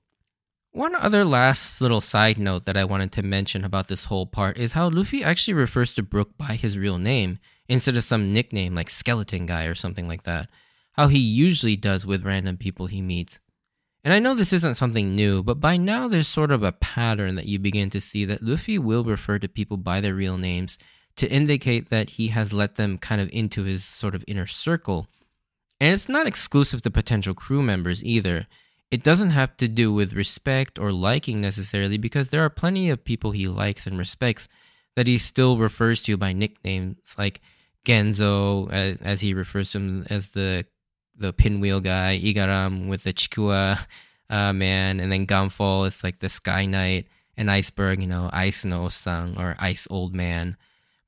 One 0.73 0.95
other 0.95 1.25
last 1.25 1.81
little 1.81 1.99
side 2.01 2.37
note 2.37 2.65
that 2.65 2.77
I 2.77 2.85
wanted 2.85 3.11
to 3.13 3.23
mention 3.23 3.65
about 3.65 3.87
this 3.87 4.05
whole 4.05 4.25
part 4.25 4.57
is 4.57 4.73
how 4.73 4.89
Luffy 4.89 5.23
actually 5.23 5.53
refers 5.53 5.91
to 5.93 6.03
Brook 6.03 6.37
by 6.37 6.55
his 6.55 6.77
real 6.77 6.97
name 6.97 7.39
instead 7.67 7.97
of 7.97 8.05
some 8.05 8.31
nickname 8.33 8.73
like 8.73 8.89
Skeleton 8.89 9.45
Guy 9.45 9.65
or 9.65 9.75
something 9.75 10.07
like 10.07 10.23
that, 10.23 10.49
how 10.93 11.07
he 11.07 11.19
usually 11.19 11.75
does 11.75 12.05
with 12.05 12.25
random 12.25 12.55
people 12.57 12.87
he 12.87 13.01
meets. 13.01 13.39
And 14.03 14.13
I 14.13 14.19
know 14.19 14.33
this 14.33 14.53
isn't 14.53 14.75
something 14.75 15.15
new, 15.15 15.43
but 15.43 15.59
by 15.59 15.77
now 15.77 16.07
there's 16.07 16.27
sort 16.27 16.51
of 16.51 16.63
a 16.63 16.71
pattern 16.71 17.35
that 17.35 17.45
you 17.45 17.59
begin 17.59 17.89
to 17.91 18.01
see 18.01 18.25
that 18.25 18.41
Luffy 18.41 18.79
will 18.79 19.03
refer 19.03 19.37
to 19.39 19.47
people 19.47 19.77
by 19.77 20.01
their 20.01 20.15
real 20.15 20.37
names 20.37 20.79
to 21.17 21.29
indicate 21.29 21.89
that 21.89 22.11
he 22.11 22.29
has 22.29 22.51
let 22.51 22.75
them 22.75 22.97
kind 22.97 23.21
of 23.21 23.29
into 23.31 23.63
his 23.63 23.83
sort 23.83 24.15
of 24.15 24.23
inner 24.27 24.47
circle. 24.47 25.07
And 25.79 25.93
it's 25.93 26.09
not 26.09 26.25
exclusive 26.25 26.81
to 26.83 26.89
potential 26.91 27.33
crew 27.33 27.61
members 27.61 28.03
either 28.03 28.47
it 28.91 29.03
doesn't 29.03 29.29
have 29.29 29.55
to 29.57 29.69
do 29.69 29.93
with 29.93 30.13
respect 30.13 30.77
or 30.77 30.91
liking 30.91 31.39
necessarily 31.39 31.97
because 31.97 32.29
there 32.29 32.43
are 32.43 32.49
plenty 32.49 32.89
of 32.89 33.05
people 33.05 33.31
he 33.31 33.47
likes 33.47 33.87
and 33.87 33.97
respects 33.97 34.49
that 34.97 35.07
he 35.07 35.17
still 35.17 35.57
refers 35.57 36.01
to 36.03 36.17
by 36.17 36.33
nicknames 36.33 37.15
like 37.17 37.39
Genzo 37.85 38.69
as, 38.69 39.21
he 39.21 39.33
refers 39.33 39.71
to 39.71 39.79
him 39.79 40.05
as 40.09 40.31
the 40.31 40.65
the 41.17 41.33
pinwheel 41.33 41.79
guy, 41.79 42.19
Igaram 42.21 42.89
with 42.89 43.03
the 43.03 43.13
Chikuwa 43.13 43.85
uh, 44.29 44.53
man, 44.53 44.99
and 44.99 45.11
then 45.11 45.25
Gan 45.25 45.49
Fall 45.49 45.85
is 45.85 46.03
like 46.03 46.19
the 46.19 46.29
Sky 46.29 46.65
Knight, 46.65 47.07
and 47.37 47.49
Iceberg, 47.49 48.01
you 48.01 48.07
know, 48.07 48.29
Ice 48.33 48.65
No 48.65 48.89
Sang 48.89 49.35
or 49.37 49.55
Ice 49.59 49.87
Old 49.89 50.13
Man. 50.13 50.57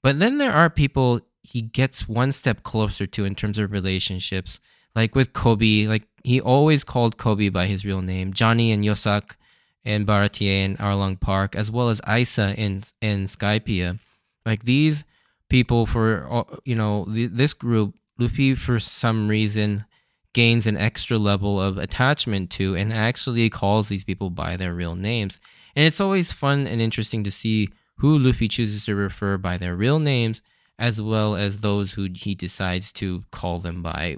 But 0.02 0.20
then 0.20 0.38
there 0.38 0.52
are 0.52 0.70
people 0.70 1.22
he 1.42 1.62
gets 1.62 2.08
one 2.08 2.32
step 2.32 2.64
closer 2.64 3.06
to 3.06 3.26
in 3.26 3.36
terms 3.36 3.60
of 3.60 3.72
relationships 3.72 4.60
like 4.96 5.16
with 5.16 5.34
Koby, 5.34 5.88
like 5.88 6.04
he 6.24 6.40
always 6.40 6.84
called 6.84 7.18
Koby 7.18 7.52
by 7.52 7.66
his 7.66 7.86
real 7.86 8.02
name, 8.02 8.34
Johnny 8.34 8.72
and 8.72 8.84
Yosaku 8.84 9.36
and 9.84 10.08
Baratie 10.08 10.48
in 10.48 10.78
Arlong 10.78 11.20
Park, 11.20 11.56
as 11.56 11.72
well 11.72 11.90
as 11.90 12.00
Aisa 12.02 12.56
in 12.56 12.84
in 13.02 13.26
Skypiea. 13.26 14.00
Like 14.46 14.64
these 14.64 15.04
people, 15.50 15.86
for 15.86 16.46
you 16.66 16.76
know, 16.76 17.06
this 17.08 17.54
group, 17.54 17.96
Luffy 18.18 18.56
for 18.56 18.80
some 18.80 19.28
reason 19.28 19.86
gains 20.34 20.68
an 20.68 20.78
extra 20.78 21.18
level 21.18 21.62
of 21.62 21.78
attachment 21.78 22.50
to, 22.52 22.76
and 22.76 22.92
actually 22.92 23.50
calls 23.50 23.90
these 23.90 24.04
people 24.04 24.30
by 24.30 24.58
their 24.58 24.74
real 24.74 24.96
names. 24.96 25.40
And 25.76 25.86
it's 25.86 26.02
always 26.02 26.32
fun 26.32 26.68
and 26.68 26.82
interesting 26.82 27.24
to 27.24 27.32
see 27.32 27.70
who 27.98 28.18
Luffy 28.18 28.48
chooses 28.48 28.86
to 28.86 28.96
refer 28.96 29.38
by 29.38 29.58
their 29.58 29.76
real 29.76 30.00
names, 30.00 30.42
as 30.78 31.02
well 31.02 31.36
as 31.36 31.60
those 31.60 31.94
who 31.94 32.10
he 32.14 32.36
decides 32.36 32.92
to 32.94 33.24
call 33.32 33.60
them 33.60 33.82
by 33.82 34.18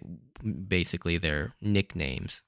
basically 0.67 1.17
their 1.17 1.53
nicknames. 1.61 2.41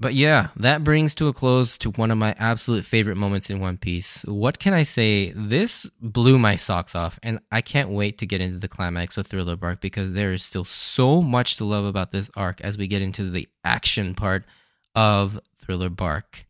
But 0.00 0.14
yeah, 0.14 0.48
that 0.56 0.82
brings 0.82 1.14
to 1.16 1.28
a 1.28 1.32
close 1.34 1.76
to 1.78 1.90
one 1.90 2.10
of 2.10 2.16
my 2.16 2.34
absolute 2.38 2.86
favorite 2.86 3.18
moments 3.18 3.50
in 3.50 3.60
One 3.60 3.76
Piece. 3.76 4.22
What 4.22 4.58
can 4.58 4.72
I 4.72 4.82
say? 4.82 5.32
This 5.36 5.90
blew 6.00 6.38
my 6.38 6.56
socks 6.56 6.94
off, 6.94 7.18
and 7.22 7.38
I 7.52 7.60
can't 7.60 7.90
wait 7.90 8.16
to 8.18 8.26
get 8.26 8.40
into 8.40 8.58
the 8.58 8.66
climax 8.66 9.18
of 9.18 9.26
Thriller 9.26 9.56
Bark 9.56 9.82
because 9.82 10.14
there 10.14 10.32
is 10.32 10.42
still 10.42 10.64
so 10.64 11.20
much 11.20 11.56
to 11.56 11.66
love 11.66 11.84
about 11.84 12.12
this 12.12 12.30
arc 12.34 12.62
as 12.62 12.78
we 12.78 12.86
get 12.86 13.02
into 13.02 13.28
the 13.28 13.46
action 13.62 14.14
part 14.14 14.46
of 14.94 15.38
Thriller 15.58 15.90
Bark. 15.90 16.46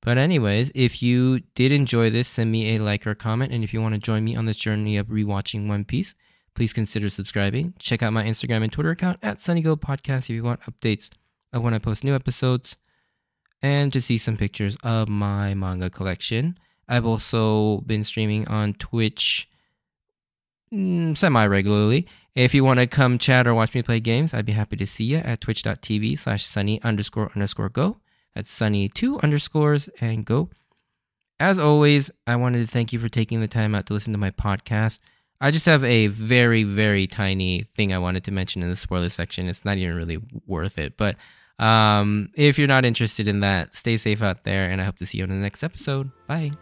But, 0.00 0.16
anyways, 0.16 0.72
if 0.74 1.02
you 1.02 1.40
did 1.54 1.72
enjoy 1.72 2.08
this, 2.08 2.26
send 2.26 2.50
me 2.50 2.74
a 2.74 2.82
like 2.82 3.06
or 3.06 3.14
comment, 3.14 3.52
and 3.52 3.62
if 3.62 3.74
you 3.74 3.82
want 3.82 3.96
to 3.96 4.00
join 4.00 4.24
me 4.24 4.34
on 4.34 4.46
this 4.46 4.56
journey 4.56 4.96
of 4.96 5.08
rewatching 5.08 5.68
One 5.68 5.84
Piece, 5.84 6.14
Please 6.58 6.72
consider 6.72 7.08
subscribing. 7.08 7.72
Check 7.78 8.02
out 8.02 8.12
my 8.12 8.24
Instagram 8.24 8.64
and 8.64 8.72
Twitter 8.72 8.90
account 8.90 9.20
at 9.22 9.38
SunnyGo 9.38 9.78
Podcast 9.78 10.22
if 10.22 10.30
you 10.30 10.42
want 10.42 10.60
updates 10.62 11.08
of 11.52 11.62
when 11.62 11.74
I 11.74 11.78
post 11.78 12.04
new 12.04 12.14
episodes 12.14 12.76
and 13.62 13.92
to 13.92 14.00
see 14.00 14.18
some 14.18 14.36
pictures 14.36 14.76
of 14.82 15.08
my 15.08 15.54
manga 15.54 15.90
collection. 15.90 16.56
I've 16.88 17.06
also 17.06 17.80
been 17.82 18.04
streaming 18.04 18.48
on 18.48 18.74
Twitch 18.74 19.48
mm, 20.72 21.16
semi 21.16 21.46
regularly. 21.46 22.06
If 22.34 22.54
you 22.54 22.64
want 22.64 22.78
to 22.80 22.86
come 22.86 23.18
chat 23.18 23.46
or 23.46 23.54
watch 23.54 23.74
me 23.74 23.82
play 23.82 24.00
games, 24.00 24.32
I'd 24.32 24.46
be 24.46 24.52
happy 24.52 24.76
to 24.76 24.86
see 24.86 25.04
you 25.04 25.18
at 25.18 25.40
twitch.tv 25.40 26.18
slash 26.18 26.44
sunny 26.44 26.80
underscore 26.82 27.30
underscore 27.34 27.68
go. 27.68 27.98
That's 28.34 28.52
sunny 28.52 28.88
two 28.88 29.18
underscores 29.20 29.88
and 30.00 30.24
go. 30.24 30.50
As 31.40 31.58
always, 31.58 32.10
I 32.26 32.36
wanted 32.36 32.60
to 32.60 32.72
thank 32.72 32.92
you 32.92 32.98
for 32.98 33.08
taking 33.08 33.40
the 33.40 33.48
time 33.48 33.74
out 33.74 33.86
to 33.86 33.92
listen 33.92 34.12
to 34.12 34.18
my 34.18 34.30
podcast. 34.30 35.00
I 35.40 35.50
just 35.52 35.66
have 35.66 35.84
a 35.84 36.08
very, 36.08 36.64
very 36.64 37.06
tiny 37.06 37.64
thing 37.76 37.92
I 37.92 37.98
wanted 37.98 38.24
to 38.24 38.32
mention 38.32 38.62
in 38.62 38.70
the 38.70 38.76
spoiler 38.76 39.08
section. 39.08 39.48
It's 39.48 39.64
not 39.64 39.76
even 39.76 39.96
really 39.96 40.18
worth 40.46 40.78
it. 40.78 40.96
But 40.96 41.16
um, 41.58 42.30
if 42.34 42.58
you're 42.58 42.68
not 42.68 42.84
interested 42.84 43.26
in 43.28 43.40
that, 43.40 43.74
stay 43.74 43.96
safe 43.96 44.22
out 44.22 44.44
there, 44.44 44.70
and 44.70 44.80
I 44.80 44.84
hope 44.84 44.98
to 44.98 45.06
see 45.06 45.18
you 45.18 45.24
in 45.24 45.30
the 45.30 45.36
next 45.36 45.64
episode. 45.64 46.10
Bye. 46.26 46.52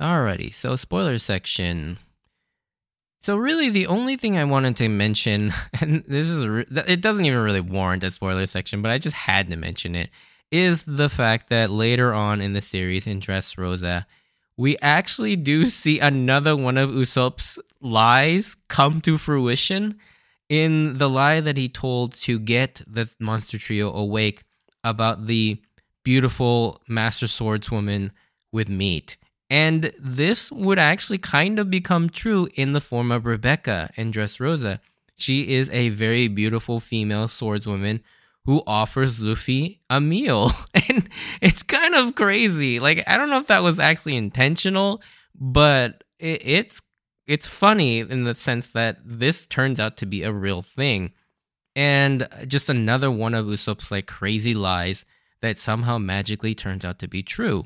Alrighty, 0.00 0.52
so 0.52 0.74
spoiler 0.74 1.18
section. 1.18 1.98
So 3.22 3.36
really, 3.36 3.70
the 3.70 3.86
only 3.86 4.16
thing 4.16 4.36
I 4.36 4.44
wanted 4.44 4.76
to 4.76 4.88
mention, 4.88 5.54
and 5.80 6.04
this 6.04 6.28
is 6.28 6.42
a, 6.42 6.92
it 6.92 7.00
doesn't 7.00 7.24
even 7.24 7.38
really 7.38 7.60
warrant 7.60 8.02
a 8.02 8.10
spoiler 8.10 8.46
section, 8.46 8.82
but 8.82 8.90
I 8.90 8.98
just 8.98 9.16
had 9.16 9.48
to 9.50 9.56
mention 9.56 9.94
it, 9.94 10.10
is 10.54 10.84
the 10.84 11.08
fact 11.08 11.50
that 11.50 11.68
later 11.68 12.14
on 12.14 12.40
in 12.40 12.52
the 12.52 12.60
series 12.60 13.08
in 13.08 13.18
Dressrosa, 13.18 14.06
we 14.56 14.78
actually 14.78 15.34
do 15.34 15.66
see 15.66 15.98
another 15.98 16.54
one 16.56 16.78
of 16.78 16.90
Usopp's 16.90 17.58
lies 17.80 18.54
come 18.68 19.00
to 19.00 19.18
fruition 19.18 19.98
in 20.48 20.98
the 20.98 21.10
lie 21.10 21.40
that 21.40 21.56
he 21.56 21.68
told 21.68 22.14
to 22.14 22.38
get 22.38 22.82
the 22.86 23.10
monster 23.18 23.58
trio 23.58 23.92
awake 23.92 24.44
about 24.84 25.26
the 25.26 25.60
beautiful 26.04 26.80
master 26.86 27.26
swordswoman 27.26 28.12
with 28.52 28.68
meat. 28.68 29.16
And 29.50 29.92
this 29.98 30.52
would 30.52 30.78
actually 30.78 31.18
kind 31.18 31.58
of 31.58 31.68
become 31.68 32.08
true 32.08 32.46
in 32.54 32.70
the 32.70 32.80
form 32.80 33.10
of 33.10 33.26
Rebecca 33.26 33.90
in 33.96 34.12
Dressrosa. 34.12 34.78
She 35.16 35.54
is 35.54 35.68
a 35.70 35.88
very 35.88 36.28
beautiful 36.28 36.78
female 36.78 37.26
swordswoman 37.26 38.02
who 38.44 38.62
offers 38.66 39.20
Luffy 39.20 39.80
a 39.90 40.00
meal. 40.00 40.50
And 40.86 41.08
it's 41.40 41.62
kind 41.62 41.94
of 41.94 42.14
crazy. 42.14 42.78
Like 42.78 43.04
I 43.06 43.16
don't 43.16 43.30
know 43.30 43.38
if 43.38 43.46
that 43.46 43.62
was 43.62 43.78
actually 43.78 44.16
intentional, 44.16 45.00
but 45.34 46.04
it, 46.18 46.42
it's 46.44 46.82
it's 47.26 47.46
funny 47.46 48.00
in 48.00 48.24
the 48.24 48.34
sense 48.34 48.68
that 48.68 48.98
this 49.02 49.46
turns 49.46 49.80
out 49.80 49.96
to 49.98 50.06
be 50.06 50.24
a 50.24 50.32
real 50.32 50.60
thing. 50.60 51.12
And 51.74 52.28
just 52.46 52.68
another 52.68 53.10
one 53.10 53.34
of 53.34 53.46
Usopp's 53.46 53.90
like 53.90 54.06
crazy 54.06 54.52
lies 54.52 55.06
that 55.40 55.58
somehow 55.58 55.96
magically 55.96 56.54
turns 56.54 56.84
out 56.84 56.98
to 56.98 57.08
be 57.08 57.22
true. 57.22 57.64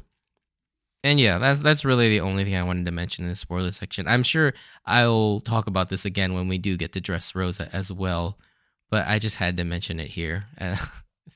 And 1.03 1.19
yeah, 1.19 1.39
that's 1.39 1.61
that's 1.61 1.85
really 1.85 2.09
the 2.09 2.21
only 2.21 2.45
thing 2.45 2.55
I 2.55 2.63
wanted 2.63 2.87
to 2.87 2.93
mention 2.93 3.25
in 3.25 3.31
the 3.31 3.37
spoiler 3.37 3.73
section. 3.73 4.07
I'm 4.07 4.23
sure 4.23 4.55
I'll 4.87 5.41
talk 5.41 5.67
about 5.67 5.89
this 5.89 6.05
again 6.05 6.35
when 6.35 6.47
we 6.47 6.59
do 6.59 6.77
get 6.77 6.93
to 6.93 7.01
Dress 7.01 7.35
Rosa 7.35 7.69
as 7.73 7.93
well 7.93 8.39
but 8.91 9.07
I 9.07 9.19
just 9.19 9.37
had 9.37 9.57
to 9.57 9.65
mention 9.65 10.01
it 10.01 10.11
here 10.11 10.47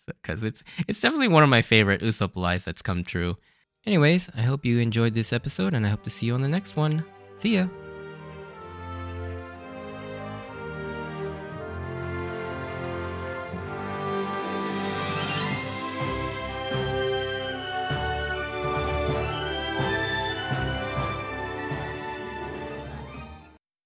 because 0.06 0.42
uh, 0.42 0.46
it's 0.46 0.62
it's 0.88 1.00
definitely 1.00 1.28
one 1.28 1.42
of 1.42 1.48
my 1.48 1.62
favorite 1.62 2.00
Usopp 2.02 2.36
lies 2.36 2.64
that's 2.64 2.82
come 2.82 3.04
true. 3.04 3.36
Anyways, 3.84 4.30
I 4.36 4.42
hope 4.42 4.64
you 4.64 4.78
enjoyed 4.78 5.14
this 5.14 5.32
episode, 5.32 5.74
and 5.74 5.84
I 5.84 5.88
hope 5.88 6.04
to 6.04 6.10
see 6.10 6.26
you 6.26 6.34
on 6.34 6.42
the 6.42 6.48
next 6.48 6.76
one. 6.76 7.04
See 7.36 7.56
ya. 7.56 7.66